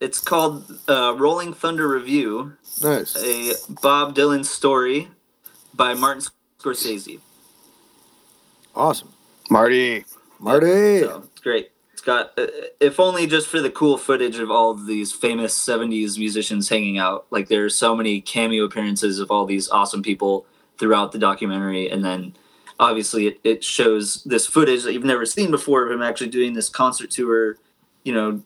[0.00, 2.52] It's called uh, Rolling Thunder Revue,
[2.82, 3.16] nice.
[3.16, 5.08] a Bob Dylan story
[5.74, 6.22] by Martin
[6.60, 7.20] Scorsese.
[8.76, 9.12] Awesome.
[9.50, 10.04] Marty.
[10.38, 11.00] Marty.
[11.00, 11.70] So it's great.
[12.04, 12.48] Got, uh,
[12.80, 16.98] if only just for the cool footage of all of these famous 70s musicians hanging
[16.98, 17.26] out.
[17.30, 20.44] Like there are so many cameo appearances of all these awesome people
[20.78, 21.88] throughout the documentary.
[21.88, 22.34] And then
[22.80, 26.54] obviously it, it shows this footage that you've never seen before of him actually doing
[26.54, 27.56] this concert tour,
[28.02, 28.42] you know,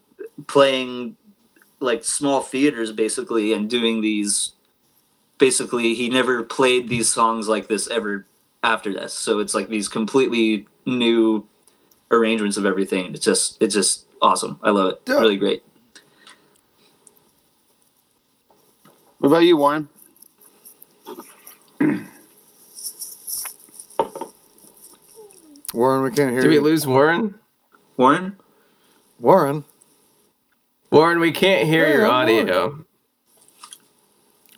[0.47, 1.17] playing
[1.81, 4.53] like small theaters basically and doing these.
[5.39, 8.27] Basically, he never played these songs like this ever
[8.63, 9.13] after this.
[9.13, 11.47] So it's like these completely new
[12.11, 13.15] arrangements of everything.
[13.15, 14.59] It's just it's just awesome.
[14.63, 15.03] I love it.
[15.07, 15.15] Yeah.
[15.21, 15.63] Really great.
[19.19, 19.89] What about you, Warren?
[25.73, 27.35] Warren, we can't hear did we lose Warren?
[27.97, 28.37] Warren?
[29.19, 29.65] Warren,
[30.91, 32.85] Warren, we can't hear Hey, your I'm audio.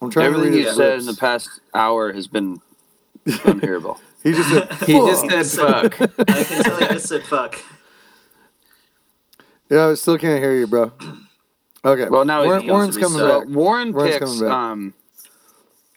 [0.00, 2.60] I'm trying Everything to read you said in the past hour has been
[3.44, 4.00] unhearable.
[4.22, 6.10] He just said, He just "Fuck." said fuck.
[6.28, 7.58] I can tell you just said fuck.
[9.70, 10.92] Yeah, I still can't hear you, bro.
[11.84, 12.08] Okay.
[12.08, 13.46] Well, now Warren, Warren's coming back.
[13.48, 14.50] Warren Warren's picks coming back.
[14.50, 14.94] um,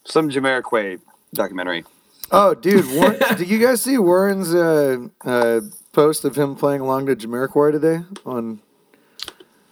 [0.03, 0.99] some Jamiroquai
[1.33, 1.85] documentary.
[2.31, 5.61] Oh, dude, Warren, did you guys see Warren's uh, uh,
[5.91, 8.01] post of him playing along to Jamiroquai today?
[8.25, 8.61] On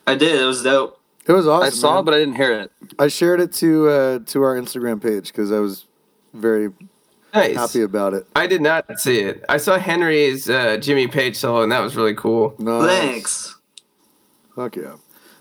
[0.07, 0.41] I did.
[0.41, 0.99] It was dope.
[1.27, 1.67] it was awesome.
[1.67, 2.05] I saw, man.
[2.05, 2.71] but I didn't hear it.
[2.97, 5.85] I shared it to uh, to our Instagram page because I was
[6.33, 6.69] very
[7.33, 7.55] Nice.
[7.55, 8.25] happy about it.
[8.35, 9.45] I did not see it.
[9.47, 12.55] I saw Henry's uh, Jimmy Page solo, and that was really cool.
[12.57, 12.87] Nice.
[12.87, 13.55] Thanks.
[14.55, 14.95] Fuck yeah.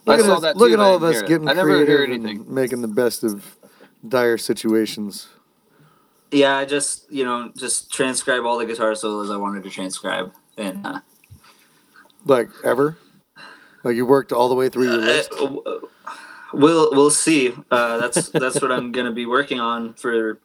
[0.07, 1.29] I Look at saw us, that look too, at all of us hear it.
[1.29, 2.39] getting I never hear creative anything.
[2.41, 3.57] and making the best of
[4.07, 5.29] dire situations.
[6.31, 10.33] Yeah, I just you know just transcribe all the guitar solos I wanted to transcribe,
[10.59, 11.01] and uh,
[12.27, 12.97] Like ever?
[13.85, 15.33] Like you worked all the way through your list?
[15.41, 15.49] uh,
[16.53, 17.55] we'll we'll see.
[17.71, 20.39] Uh, that's that's what I'm gonna be working on for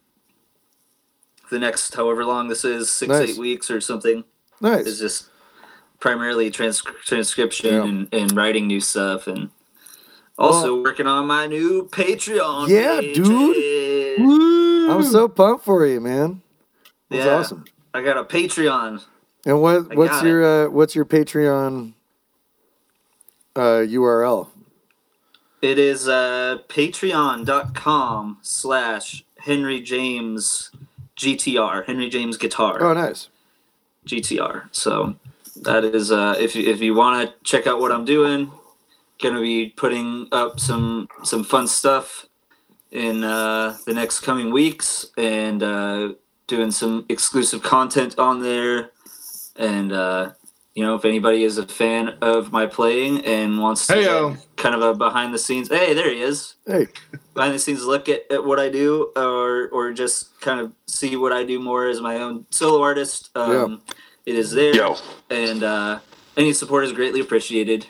[1.54, 3.30] the next however long this is six Nice.
[3.30, 4.20] eight weeks or something.
[4.20, 4.26] Is
[4.62, 5.00] Nice.
[5.00, 5.30] just
[6.00, 7.84] primarily trans- transcription Yeah.
[7.84, 9.50] and, and writing new stuff and.
[10.36, 12.68] Also working on my new Patreon.
[12.68, 13.16] Yeah, page.
[13.18, 14.20] dude.
[14.90, 16.42] I'm so pumped for you, man.
[17.12, 17.36] That's Yeah.
[17.38, 17.66] awesome.
[17.94, 19.04] I got a Patreon.
[19.46, 19.96] And what I
[20.26, 21.94] your uh, what's your Patreon
[23.56, 24.48] uh, URL?
[25.62, 30.72] It is uh, patreon.com slash Henry James
[31.18, 33.30] GTR, Henry James Guitar Oh, nice.
[34.06, 34.70] GTR.
[34.72, 35.16] So
[35.62, 38.52] that is, uh, if, you, if you want to check out what I'm doing,
[39.36, 42.28] to be putting up some, some fun stuff
[42.92, 46.14] in uh, the next coming weeks and uh,
[46.48, 48.92] doing some exclusive content on there.
[49.56, 50.32] And, uh,
[50.76, 54.34] you know, if anybody is a fan of my playing and wants to Heyo.
[54.36, 56.88] get kind of a behind the scenes, hey, there he is Hey,
[57.34, 61.16] behind the scenes look at, at what I do or or just kind of see
[61.16, 63.30] what I do more as my own solo artist.
[63.36, 63.82] Um,
[64.26, 64.96] It is there, Yo.
[65.30, 66.00] and uh,
[66.38, 67.86] any support is greatly appreciated,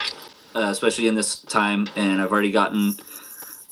[0.56, 1.88] uh, especially in this time.
[1.96, 2.96] And I've already gotten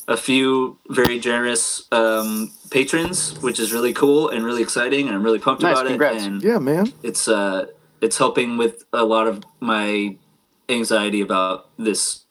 [0.08, 5.24] a few very generous um, patrons, which is really cool and really exciting, and I'm
[5.24, 6.24] really pumped Nice, about congrats.
[6.24, 6.28] it.
[6.28, 6.94] And yeah, man.
[7.02, 7.66] it's uh,
[8.02, 10.18] it's helping with a lot of my
[10.70, 12.26] anxiety about this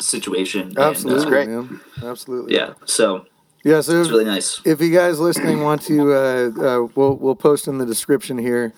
[0.00, 0.68] situation.
[0.68, 1.48] And, uh, Absolutely, great.
[1.48, 1.80] man.
[2.02, 2.54] Absolutely.
[2.54, 3.26] yeah, so
[3.64, 3.80] Yeah.
[3.80, 4.60] So it's if, really nice.
[4.64, 8.72] if you guys listening want to, uh, uh, we'll we'll post in the description here,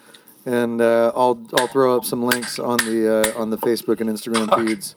[0.44, 4.10] and uh, I'll I'll throw up some links on the uh, on the Facebook and
[4.10, 4.96] Instagram feeds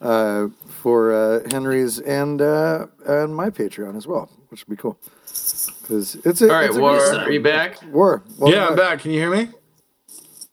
[0.00, 4.98] uh, for uh, Henry's and uh, and my Patreon as well, which would be cool.
[5.80, 7.82] Because it's a, All right, It's a war, are you back?
[7.90, 8.22] War.
[8.38, 9.00] Welcome yeah, I'm back.
[9.00, 9.48] Can you hear me?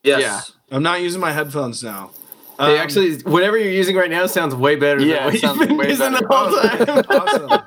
[0.04, 0.22] Yes.
[0.22, 0.42] Yeah.
[0.76, 2.12] I'm not using my headphones now.
[2.60, 5.40] Hey, Um, actually, whatever you're using right now sounds way better Yeah, than it what
[5.40, 6.28] sounds you've been way using better.
[6.28, 7.64] the whole time.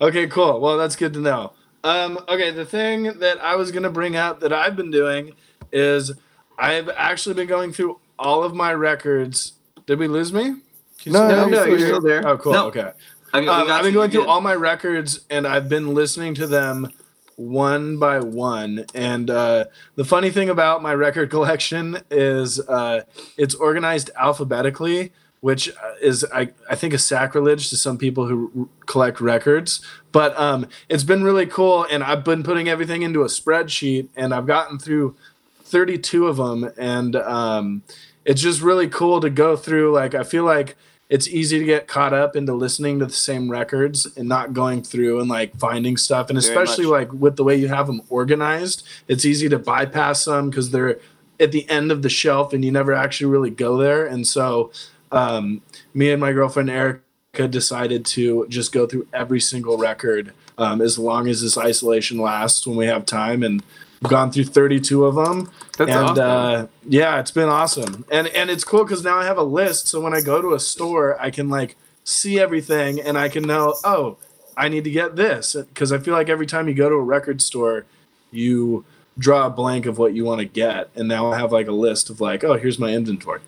[0.00, 0.60] okay, cool.
[0.60, 1.52] Well, that's good to know.
[1.84, 5.32] Um, okay, the thing that I was gonna bring up that I've been doing
[5.72, 6.12] is
[6.58, 9.52] I've actually been going through all of my records.
[9.86, 10.42] Did we lose me?
[10.42, 10.60] Can
[11.04, 11.50] you No, see no, me?
[11.52, 12.26] no, you're still there.
[12.26, 12.52] Oh, cool.
[12.52, 12.66] No.
[12.68, 12.90] Okay.
[13.32, 16.34] I, we Um, got I've been going through all my records and I've been listening
[16.36, 16.90] to them
[17.36, 18.86] one by one.
[18.94, 23.02] And uh, the funny thing about my record collection is uh,
[23.36, 28.50] it's organized alphabetically, which uh, is, I, I think, a sacrilege to some people who
[28.58, 29.80] r- collect records.
[30.12, 31.86] But um, it's been really cool.
[31.90, 35.14] And I've been putting everything into a spreadsheet and I've gotten through
[35.62, 36.72] 32 of them.
[36.76, 37.82] And um,
[38.24, 39.92] it's just really cool to go through.
[39.92, 40.76] Like, I feel like
[41.08, 44.82] it's easy to get caught up into listening to the same records and not going
[44.82, 46.30] through and like finding stuff.
[46.30, 46.92] And Very especially much.
[46.92, 50.98] like with the way you have them organized it's easy to bypass them because they're
[51.38, 54.06] at the end of the shelf and you never actually really go there.
[54.06, 54.72] And so
[55.12, 55.62] um,
[55.94, 57.02] me and my girlfriend erica
[57.48, 62.66] decided to just go through every single record um, as long as this isolation lasts
[62.66, 63.42] when we have time.
[63.42, 63.62] And
[64.02, 66.24] gone through 32 of them That's and awesome.
[66.24, 69.88] uh, yeah, it's been awesome, and and it's cool because now I have a list.
[69.88, 73.44] So when I go to a store, I can like see everything, and I can
[73.44, 74.16] know, oh,
[74.56, 77.02] I need to get this because I feel like every time you go to a
[77.02, 77.84] record store,
[78.30, 78.84] you
[79.18, 81.72] draw a blank of what you want to get, and now I have like a
[81.72, 83.40] list of like, oh, here's my inventory.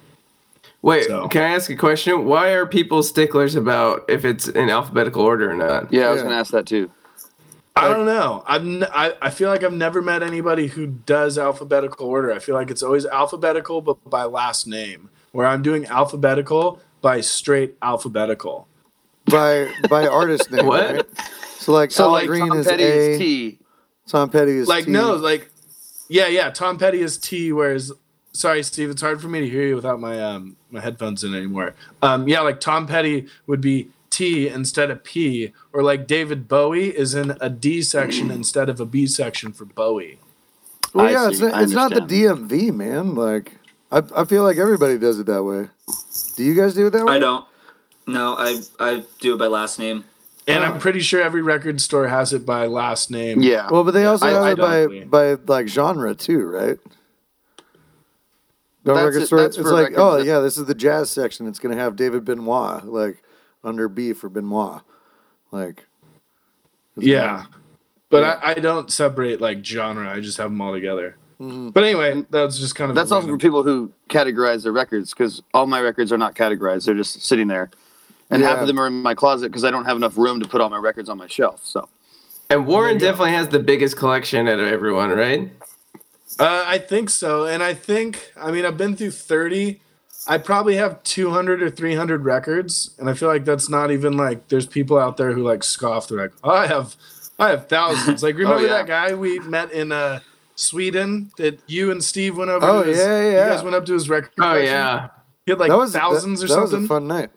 [0.81, 2.25] Wait, So- can I ask a question?
[2.25, 5.93] Why are people sticklers about if it's in alphabetical order or not?
[5.93, 6.25] Yeah, I was Yeah.
[6.25, 6.91] gonna ask that too.
[7.85, 8.43] I don't know.
[8.47, 12.33] I've n- I, I feel like I've never met anybody who does alphabetical order.
[12.33, 15.11] I feel like it's always alphabetical, but by last name.
[15.33, 18.67] Where I'm doing alphabetical by straight alphabetical.
[19.27, 20.67] by by artist name.
[20.67, 20.95] What?
[20.97, 21.07] Right?
[21.59, 22.87] So like, So Al like Green Tom is Petty A.
[22.87, 23.59] is T.
[24.07, 24.91] Tom Petty is like T.
[24.91, 25.51] no like
[26.09, 27.93] yeah yeah tom petty is t whereas
[28.33, 31.35] sorry steve it's hard for me to hear you without my um my headphones in
[31.35, 36.49] anymore um yeah like tom petty would be t instead of p or like david
[36.49, 40.19] bowie is in a d section instead of a b section for bowie
[40.95, 41.45] Well, I yeah, see.
[41.47, 42.01] it's, it's not the.
[42.01, 43.15] DMV, man.
[43.15, 43.57] Like,
[43.93, 45.69] I, I feel like everybody does it that way.
[46.37, 47.17] Do you guys do it that way?
[47.17, 47.45] I don't.
[48.07, 50.05] No, I I do it by last name.
[50.47, 50.67] and Oh.
[50.69, 50.81] i'm ah.
[50.81, 53.69] pretty sure every record store has it by last name Yeah.
[53.71, 55.11] Well, but they also I- have I it by don't.
[55.47, 56.79] by like genre too, right?
[58.85, 59.41] Don't That's record it- store.
[59.43, 61.47] that's It's like, oh yeah, this is the jazz section.
[61.47, 63.23] It's gonna have David Benoit like
[63.65, 64.83] under B for Benoit,
[65.51, 65.87] like.
[66.97, 67.47] it's yeah
[68.11, 70.09] But I, I don't separate like genre.
[70.11, 71.17] I just have them all together.
[71.41, 75.41] But anyway, that's just kind of That's also for people who categorize their records because
[75.55, 77.71] all my records are not categorized; they're just sitting there,
[78.29, 80.49] and half of them are in my closet because I don't have enough room to
[80.49, 81.61] put all my records on my shelf.
[81.65, 81.89] So
[82.51, 85.53] And Warren definitely has the biggest collection out of everyone, right?
[86.41, 89.81] Uh, I think so, and I think I mean I've been through thirty.
[90.27, 93.91] I probably have two hundred or three hundred records, and I feel like that's not
[93.91, 96.09] even like there's people out there who like scoff.
[96.09, 96.97] They're like, oh, I have,
[97.39, 98.23] I have thousands.
[98.23, 98.69] Like remember yeah.
[98.69, 100.21] that guy we met in uh,
[100.57, 102.67] Sweden that you and Steve went over?
[102.67, 103.49] Oh, to his, yeah, You yeah.
[103.51, 104.33] guys went up to his record.
[104.39, 104.67] Oh collection?
[104.67, 105.09] yeah.
[105.47, 106.85] he had like that was thousands that, or that was something.
[106.87, 107.31] a fun night.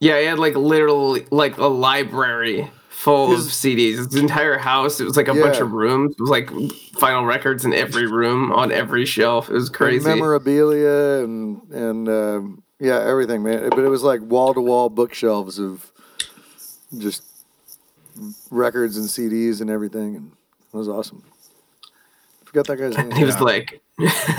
[0.00, 3.96] Yeah, he had like literally like a library full of CDs.
[3.98, 5.00] His entire house.
[5.00, 6.16] It was like a bunch of rooms.
[6.18, 9.48] It was like vinyl records in every room on every shelf.
[9.48, 10.06] It was crazy.
[10.06, 13.70] memorabilia and and um, yeah, everything, man.
[13.70, 15.92] But it was like wall to wall bookshelves of
[16.98, 17.22] just
[18.50, 20.32] records and CDs and everything, and
[20.74, 21.22] it was awesome.
[21.84, 23.12] I Forgot that guy's name.
[23.12, 23.80] He was like,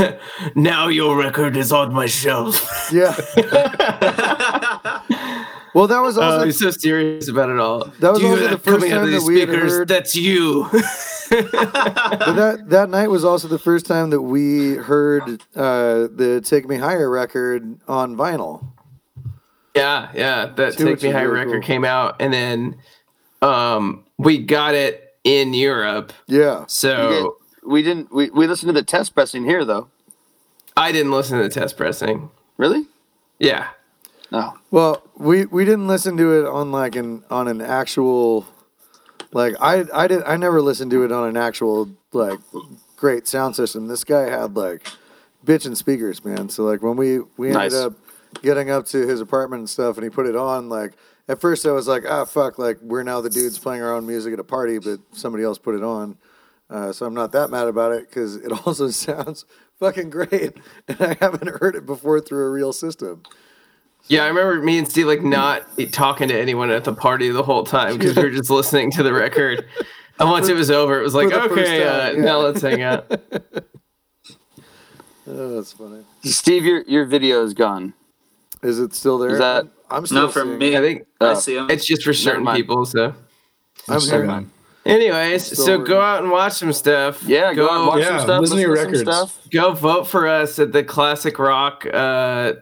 [0.56, 3.16] "Now your record is on my shelf." yeah.
[5.74, 7.86] well, that was also Oh, he's so serious about it all.
[8.00, 9.72] That was Do also the first time that we had speakers.
[9.72, 10.68] heard- That's you.
[10.72, 10.82] but
[11.52, 16.78] that that night was also the first time that we heard uh, the "Take Me
[16.78, 18.66] Higher" record on vinyl.
[19.76, 20.48] yeah, yeah.
[20.48, 21.68] That Too, Take Me Higher" really record cool.
[21.68, 22.78] came out, and then
[23.42, 26.14] um, we got it in Europe.
[26.28, 28.12] Yeah, So we didn't.
[28.14, 29.88] We, we listened to the test pressing here though.
[30.76, 32.30] I didn't listen to the test pressing.
[32.58, 32.86] Really?
[33.38, 33.68] Yeah.
[34.32, 34.54] No.
[34.72, 38.48] Well, we we didn't listen to it on like an on an actual
[39.32, 42.40] like I I did I never listened to it on an actual like
[42.96, 43.88] great sound system.
[43.88, 44.88] This guy had like
[45.46, 46.50] bitchin' speakers, man.
[46.50, 47.74] So like when we we ended Nice.
[47.74, 47.94] up
[48.42, 50.94] getting up to his apartment and stuff and he put it on like
[51.28, 54.08] at first I was like, ah fuck, like we're now the dudes playing our own
[54.08, 56.18] music at a party, but somebody else put it on.
[56.70, 59.46] Uh, so I'm not that mad about it because it also sounds
[59.80, 60.54] fucking great,
[60.88, 63.24] and I haven't heard it before through a real system.
[64.10, 67.44] Yeah, I remember me and Steve like not talking to anyone at the party the
[67.44, 69.66] whole time because we were just listening to the record.
[70.20, 72.22] And once it was over, it was like, for the okay, uh, yeah.
[72.22, 73.06] now let's hang out.
[75.32, 76.04] Oh, that's funny.
[76.24, 77.94] Steve, your your video is gone.
[78.64, 79.30] Is it still there?
[79.34, 81.34] Is that- I'm still No, for seeing me, I think I Oh.
[81.36, 81.70] see him.
[81.70, 82.84] it's just for certain people.
[82.86, 83.14] So,
[83.88, 84.24] I'm here.
[84.26, 84.50] mind.
[84.88, 85.86] anyways, so working.
[85.86, 87.22] go out and watch some stuff.
[87.24, 88.42] Yeah, go, out and watch yeah, some stuff.
[88.42, 89.02] listen to your some records.
[89.02, 89.40] stuff.
[89.52, 92.54] go vote for us at the Classic Rock uh,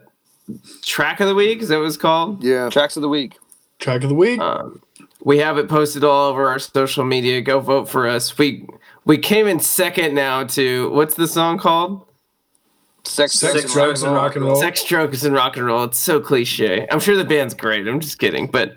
[0.82, 1.60] Track of the Week.
[1.60, 2.42] Is that what it's called?
[2.42, 2.68] Yeah.
[2.70, 3.36] Tracks of the week.
[3.78, 4.40] Track of the week.
[4.40, 4.82] Um,
[5.22, 7.40] we have it posted all over our social media.
[7.40, 8.36] Go vote for us.
[8.38, 8.66] We
[9.04, 12.04] we came in second now to what's the song called?
[13.04, 14.56] Sex, Sex, drugs, drugs, and rock and roll.
[14.56, 15.84] Sex, drugs, and rock and roll.
[15.84, 16.86] It's so cliche.
[16.90, 17.88] I'm sure the band's great.
[17.88, 18.74] I'm just kidding, but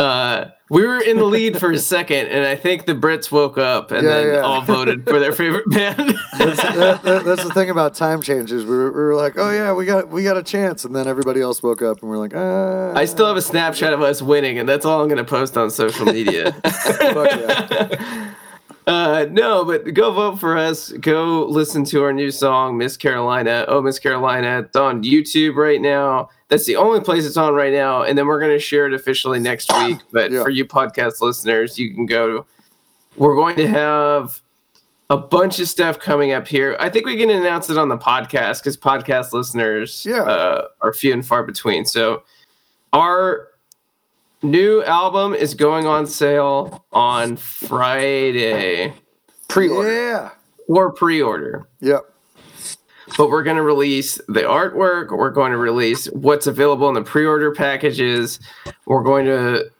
[0.00, 3.58] uh, we were in the lead for a second, and I think the Brits woke
[3.58, 4.40] up and Yeah, then yeah.
[4.40, 5.98] all voted for their favorite band.
[6.38, 8.64] That- that- that's the thing about time changes.
[8.64, 11.06] We were, we were like, oh yeah, we got we got a chance, and then
[11.08, 12.92] everybody else woke up, and we're like, ah.
[12.96, 15.56] I still have a snapshot of us winning, and that's all I'm going to post
[15.56, 16.54] on social media.
[18.86, 20.90] Uh, no, but go vote for us.
[20.92, 23.64] Go listen to our new song, Miss Carolina.
[23.68, 24.62] Oh, Miss Carolina.
[24.66, 26.30] It's on YouTube right now.
[26.50, 28.02] That's the only place it's on right now.
[28.02, 29.98] And then we're going to share it officially next week.
[30.12, 30.42] But Yeah.
[30.42, 32.44] for you podcast listeners, you can go.
[33.16, 34.40] We're going to have
[35.08, 36.76] a bunch of stuff coming up here.
[36.78, 40.22] I think we can announce it on the podcast because podcast listeners Yeah.
[40.22, 41.84] uh, are few and far between.
[41.84, 42.22] So
[42.92, 43.48] our
[44.42, 48.92] new album is going on sale on Friday
[49.48, 49.92] Pre-order.
[49.92, 50.30] yeah.
[50.68, 51.68] or pre-order.
[51.80, 52.02] Yep.
[53.16, 55.10] But we're going to release the artwork.
[55.16, 58.38] We're going to release what's available in the pre-order packages.
[58.86, 59.70] We're going to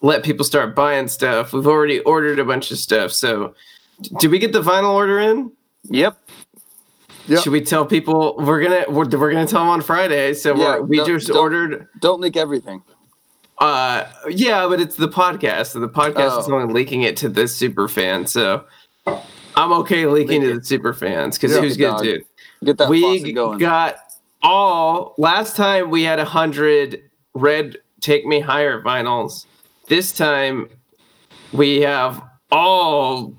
[0.00, 1.52] let people start buying stuff.
[1.52, 3.12] We've already ordered a bunch of stuff.
[3.12, 3.54] So,
[4.00, 5.52] d- did we get the vinyl order in?
[5.84, 6.16] Yep.
[7.26, 7.42] Yep.
[7.42, 10.34] Should we tell people we're gonna we're, we're gonna tell them on Friday?
[10.34, 11.86] So Yeah, we're, we just don't- ordered.
[12.00, 12.82] Don't leak everything.
[13.58, 15.66] Uh, yeah, but it's the podcast.
[15.68, 16.54] So the podcast is Oh.
[16.54, 18.26] only leaking it to the super fan.
[18.26, 18.64] So
[19.54, 20.58] I'm okay leaking Leak to it.
[20.60, 22.02] the super fans because Yeah, who's gonna dog.
[22.02, 22.26] do it?
[22.64, 23.58] Get that we going.
[23.58, 23.96] got
[24.42, 27.00] all last time we had a hundred
[27.34, 29.46] red take me higher vinyls
[29.88, 30.68] this time
[31.52, 33.34] we have all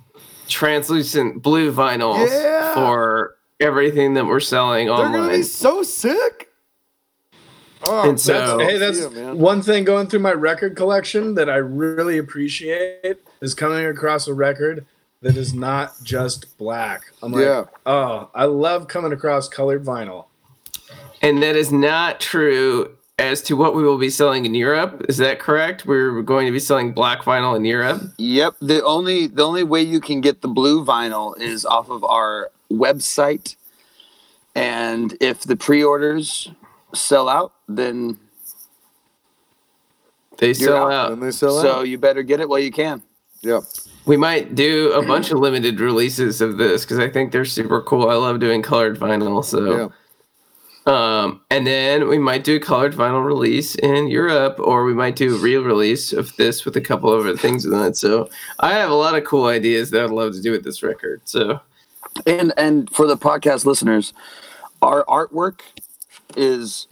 [0.47, 2.73] translucent blue vinyls Yeah.
[2.73, 6.49] for everything that we're selling They're gonna online be so sick.
[7.85, 9.39] Oh, And so- That's, hey, that's yeah, man.
[9.39, 14.33] one thing going through my record collection that I really appreciate is coming across a
[14.33, 14.85] record
[15.23, 17.01] that is not just black.
[17.21, 17.65] I'm like, Yeah.
[17.85, 20.25] oh, I love coming across colored vinyl.
[21.21, 25.05] and that is not true as to what we will be selling in Europe.
[25.07, 25.85] Is that correct?
[25.85, 28.01] We're going to be selling black vinyl in Europe.
[28.17, 28.55] Yep.
[28.61, 32.51] The only the only way you can get the blue vinyl is off of our
[32.71, 33.55] website,
[34.55, 36.51] and if the pre-orders
[36.93, 38.17] sell out, then
[40.39, 40.91] They sell out.
[40.91, 41.11] out.
[41.13, 41.87] And they sell so out.
[41.87, 43.01] you better get it while you can.
[43.41, 43.61] Yeah.
[44.05, 47.81] We might do a bunch of limited releases of this because I think they're super
[47.81, 48.09] cool.
[48.09, 49.43] I love doing colored vinyl.
[49.43, 49.89] So,
[50.85, 51.23] Yeah.
[51.25, 55.15] um, and then we might do a colored vinyl release in Europe, or we might
[55.15, 57.95] do a real release of this with a couple of other things in it.
[57.97, 58.29] So,
[58.59, 61.21] I have a lot of cool ideas that I'd love to do with this record.
[61.25, 61.59] So,
[62.25, 64.13] And and for the podcast listeners,
[64.81, 65.61] our artwork
[66.35, 66.87] is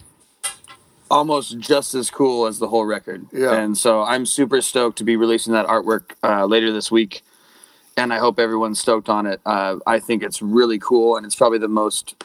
[1.12, 3.26] almost just as cool as the whole record.
[3.32, 3.52] Yeah.
[3.52, 7.22] And so I'm super stoked to be releasing that artwork uh, later this week.
[7.96, 9.40] And I hope everyone's stoked on it.
[9.44, 12.24] Uh, I think it's really cool, and it's probably the most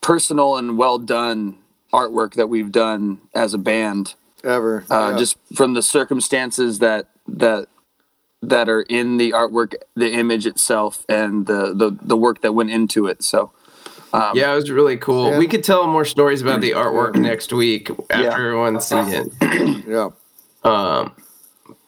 [0.00, 1.58] personal and well done
[1.92, 4.84] artwork that we've done as a band Ever.
[4.90, 5.18] uh, Yeah.
[5.18, 7.68] just from the circumstances that that
[8.40, 12.70] that are in the artwork, the image itself, and the the, the work that went
[12.70, 13.22] into it.
[13.22, 13.50] So
[14.12, 15.30] um, yeah, it was really cool.
[15.32, 15.38] Yeah.
[15.38, 18.32] We could tell more stories about the artwork next week after Yeah.
[18.34, 19.28] everyone's seen it.
[19.86, 20.08] yeah.
[20.64, 21.12] Um,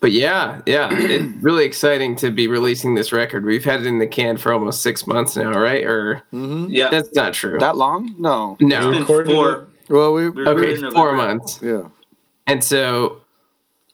[0.01, 3.45] but yeah, yeah, it's really exciting to be releasing this record.
[3.45, 5.85] We've had it in the can for almost six months now, right?
[5.85, 6.89] Or Yeah.
[6.91, 7.59] that's not true.
[7.59, 8.15] that long?
[8.19, 8.57] No.
[8.59, 8.91] It's no.
[8.91, 9.69] been Recorded four.
[9.91, 10.31] Well, we.
[10.31, 11.13] we Okay, four November.
[11.17, 11.61] months.
[11.63, 11.89] Yeah.
[12.47, 13.21] And so,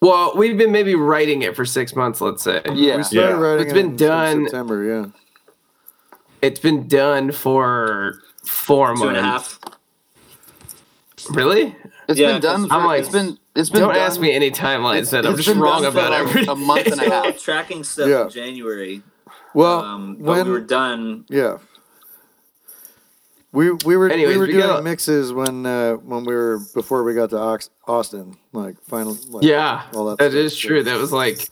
[0.00, 2.60] well, we've been maybe writing it for six months, let's say.
[2.72, 2.98] Yeah.
[2.98, 3.30] We started Yeah.
[3.32, 4.84] writing It's it been in done- September.
[4.84, 5.06] Yeah.
[6.42, 9.58] It's been done for four Two and a months.
[9.62, 11.30] half.
[11.30, 11.74] Really?
[12.08, 12.68] It's Yeah, been done.
[12.68, 13.38] For, I'm like, it's been.
[13.56, 13.80] It's been.
[13.80, 16.20] Don't done, ask me any timelines that I'm just been wrong done for about like
[16.20, 16.48] everything.
[16.48, 17.38] a month and a half.
[17.42, 18.24] tracking stuff Yeah.
[18.24, 19.02] in January.
[19.54, 21.24] Well, um, when we were done.
[21.28, 21.58] yeah,
[23.52, 26.60] we we were Anyways, we were we doing got- mixes when uh, when we were
[26.74, 29.16] before we got to Ox- Austin, like final.
[29.30, 30.82] Like, Yeah, all that that stuff, is true.
[30.84, 31.48] That was like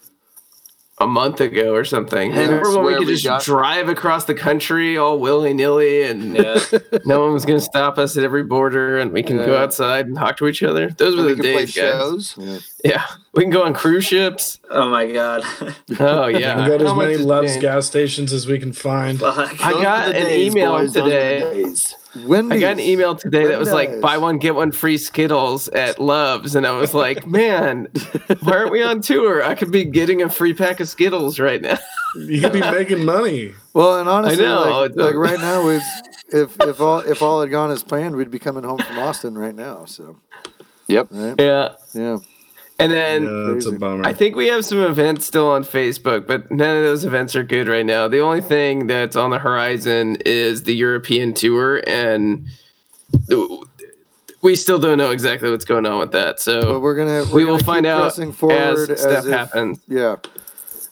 [0.98, 2.30] a month ago or something.
[2.30, 6.02] Hence Remember when we could we just got- drive across the country all willy nilly
[6.04, 6.60] and Yeah.
[7.04, 10.06] no one was going to stop us at every border and we can go outside
[10.06, 10.90] and talk to each other?
[10.90, 11.92] Those were And we the play days, guys.
[11.92, 12.34] shows.
[12.38, 12.58] Yeah.
[12.84, 14.60] Yeah, we can go on cruise ships.
[14.70, 15.42] oh my god.
[15.98, 19.18] Oh yeah, We got as How many has Love's gas stations as we can find.
[19.18, 19.64] Fuck.
[19.64, 20.92] I got an days, email boys.
[20.92, 21.74] Those are the today.
[22.14, 22.24] Days.
[22.24, 22.56] Wendy's.
[22.58, 25.98] I got an email today that was like buy one get one free Skittles at
[25.98, 27.88] Love's, and I was like, man,
[28.40, 29.42] why aren't we on tour?
[29.42, 31.78] I could be getting a free pack of Skittles right now.
[32.16, 33.54] You could be making money.
[33.72, 35.80] Well, and honestly, know, like, like right now, we
[36.28, 39.36] if if all if all had gone as planned, we'd be coming home from Austin
[39.36, 39.84] right now.
[39.84, 40.16] So,
[40.86, 41.08] Yep.
[41.10, 41.34] right?
[41.38, 42.18] Yeah, yeah,
[42.78, 43.22] and then.
[43.24, 44.04] Yeah, that's a bummer.
[44.04, 47.42] I think we have some events still on Facebook, but none of those events are
[47.44, 48.08] good right now.
[48.08, 52.46] The only thing that's on the horizon is the European tour, and
[54.42, 56.36] we still don't know exactly what's going on with that.
[56.36, 59.80] but So we're gonna we're we will gonna find out forward as stuff if- happens.
[59.88, 60.16] Yeah,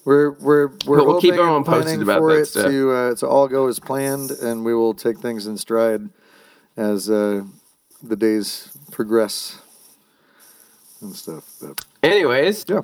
[0.05, 2.67] we're we're we're But we'll keep hoping everyone and posted about for that it stuff.
[2.67, 6.09] to uh, to all go as planned, and we will take things in stride
[6.77, 7.43] as uh,
[8.03, 9.59] the days progress
[11.03, 11.45] and stuff.
[11.61, 12.81] But, Anyways, yeah,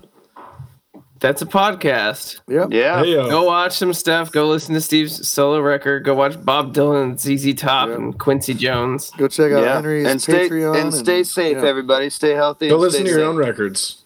[1.20, 2.40] that's a podcast.
[2.48, 3.02] yeah, Yeah.
[3.02, 3.28] Hey, yo.
[3.28, 4.30] Go watch some stuff.
[4.30, 6.04] Go listen to Steve's solo record.
[6.04, 7.94] Go watch Bob Dylan, ZZ Top, Yeah.
[7.96, 9.10] and Quincy Jones.
[9.18, 9.74] Go check out Yeah.
[9.74, 12.10] Henry's And stay Patreon and stay safe, yeah, everybody.
[12.10, 12.68] Stay healthy.
[12.68, 13.28] Go and listen stay to your safe.
[13.28, 14.04] own records,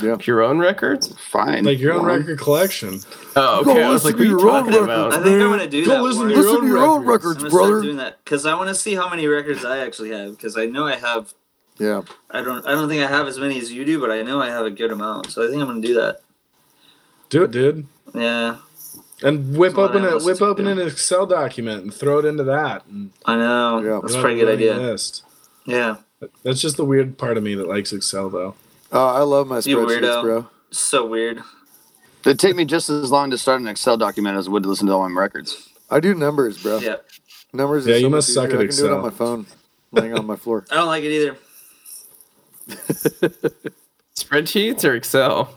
[0.00, 0.16] Yeah.
[0.24, 1.14] Your own records?
[1.30, 1.64] Fine.
[1.64, 2.18] like your own Fine.
[2.20, 3.00] record collection.
[3.36, 3.82] Oh, Go okay.
[3.82, 5.22] I was like, to what are you your own talking records, I about?
[5.22, 6.02] think I'm gonna do Go that.
[6.02, 7.36] listen to your Listen own to your own records.
[7.36, 7.82] I'm records, brother.
[7.82, 10.64] doing that because I want to see how many records I actually have because I
[10.66, 11.34] know I have.
[11.78, 12.64] Yeah, I don't.
[12.66, 14.66] I don't think I have as many as you do, but I know I have
[14.66, 15.30] a good amount.
[15.32, 16.20] So I think I'm gonna do that.
[17.30, 17.86] Do it, dude.
[18.14, 18.56] Yeah,
[19.22, 20.44] And whip That's open I a listen whip to.
[20.46, 22.84] open an Excel document and throw it into that.
[22.86, 23.80] And I know.
[23.80, 24.00] Yeah.
[24.02, 24.74] That's a pretty good idea.
[24.76, 25.22] List.
[25.64, 25.96] Yeah,
[26.42, 28.54] That's just the weird part of me that likes Excel, though.
[28.92, 30.22] oh, I love my You spreadsheets, weirdo.
[30.22, 30.48] bro.
[30.70, 31.40] so weird.
[32.26, 34.68] It'd take me just as long to start an Excel document as it would to
[34.68, 35.70] listen to all my records.
[35.90, 36.78] I do numbers, bro.
[36.80, 36.96] Yeah,
[37.54, 37.86] Numbers.
[37.86, 38.58] Yeah, is so you much must suck easier.
[38.58, 39.46] at I can do it on my phone,
[39.90, 40.64] laying on my floor.
[40.70, 41.36] I don't like it either.
[44.16, 45.54] Spreadsheets or Excel?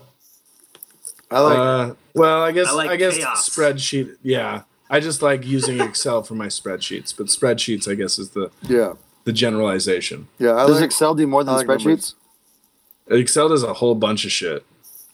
[1.30, 1.58] I like.
[1.58, 3.48] Uh, well, I guess I I, guess chaos.
[3.48, 4.16] spreadsheet.
[4.22, 8.50] Yeah, I just like using Excel for my spreadsheets, but spreadsheets, I guess, is the
[8.62, 8.94] yeah,
[9.24, 10.28] the generalization.
[10.38, 10.54] yeah.
[10.54, 10.84] I Does like.
[10.86, 12.14] Excel do more than I like numbers.
[13.08, 13.18] spreadsheets?
[13.20, 14.64] Excel does a whole bunch of shit.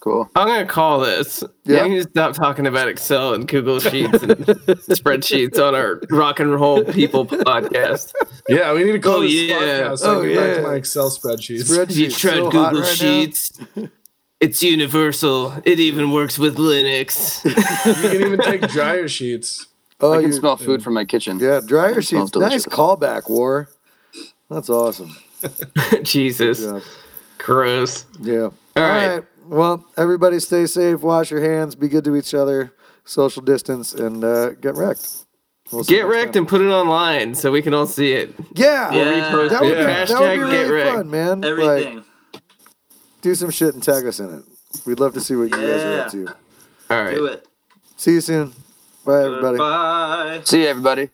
[0.02, 0.28] Cool.
[0.34, 1.44] I'm gonna call this.
[1.64, 1.84] Yeah.
[1.84, 4.30] We need to stop talking about Excel and Google Sheets and
[4.90, 8.12] spreadsheets on our rock and roll people podcast.
[8.48, 9.54] Yeah, we need to call Oh, this yeah.
[9.60, 9.98] podcast.
[9.98, 10.66] So Oh, I get back to yeah.
[10.66, 11.70] my Excel spreadsheets.
[11.70, 12.94] Spreadsheets You tried so hot Google right now.
[12.94, 13.60] Sheets?
[14.40, 15.54] It's universal.
[15.64, 17.44] It even works with Linux.
[17.44, 19.68] you can even take dryer sheets.
[20.00, 21.38] Oh, I can smell food from my kitchen.
[21.38, 22.38] Yeah, dryer It smells sheets.
[22.40, 23.68] Nice callback, War.
[24.50, 25.16] That's awesome.
[26.02, 26.60] Jesus.
[26.60, 26.80] Yeah.
[27.38, 28.04] Gross.
[28.20, 28.50] Yeah.
[28.74, 29.22] All right.
[29.46, 31.00] Well, everybody stay safe.
[31.00, 31.74] Wash your hands.
[31.74, 32.72] Be good to each other.
[33.04, 35.24] Social distance and uh, get wrecked.
[35.72, 36.42] We'll Get wrecked time.
[36.42, 38.34] and put it online so we can all see it.
[38.54, 38.92] Yeah.
[38.92, 39.32] Yeah.
[39.32, 40.04] Repost That would, be, Yeah.
[40.04, 40.96] that would be Hashtag get really wrecked.
[40.96, 41.40] fun, man.
[41.40, 42.04] Like, Everything.
[43.22, 44.44] do some shit and tag us in it.
[44.86, 46.02] We'd love to see what you guys are Yeah.
[46.02, 46.28] up to.
[46.90, 47.14] All right.
[47.14, 47.46] Do it.
[47.96, 48.52] See you soon.
[49.04, 49.58] Bye, everybody.
[49.58, 50.40] Bye.
[50.44, 51.08] See you, everybody.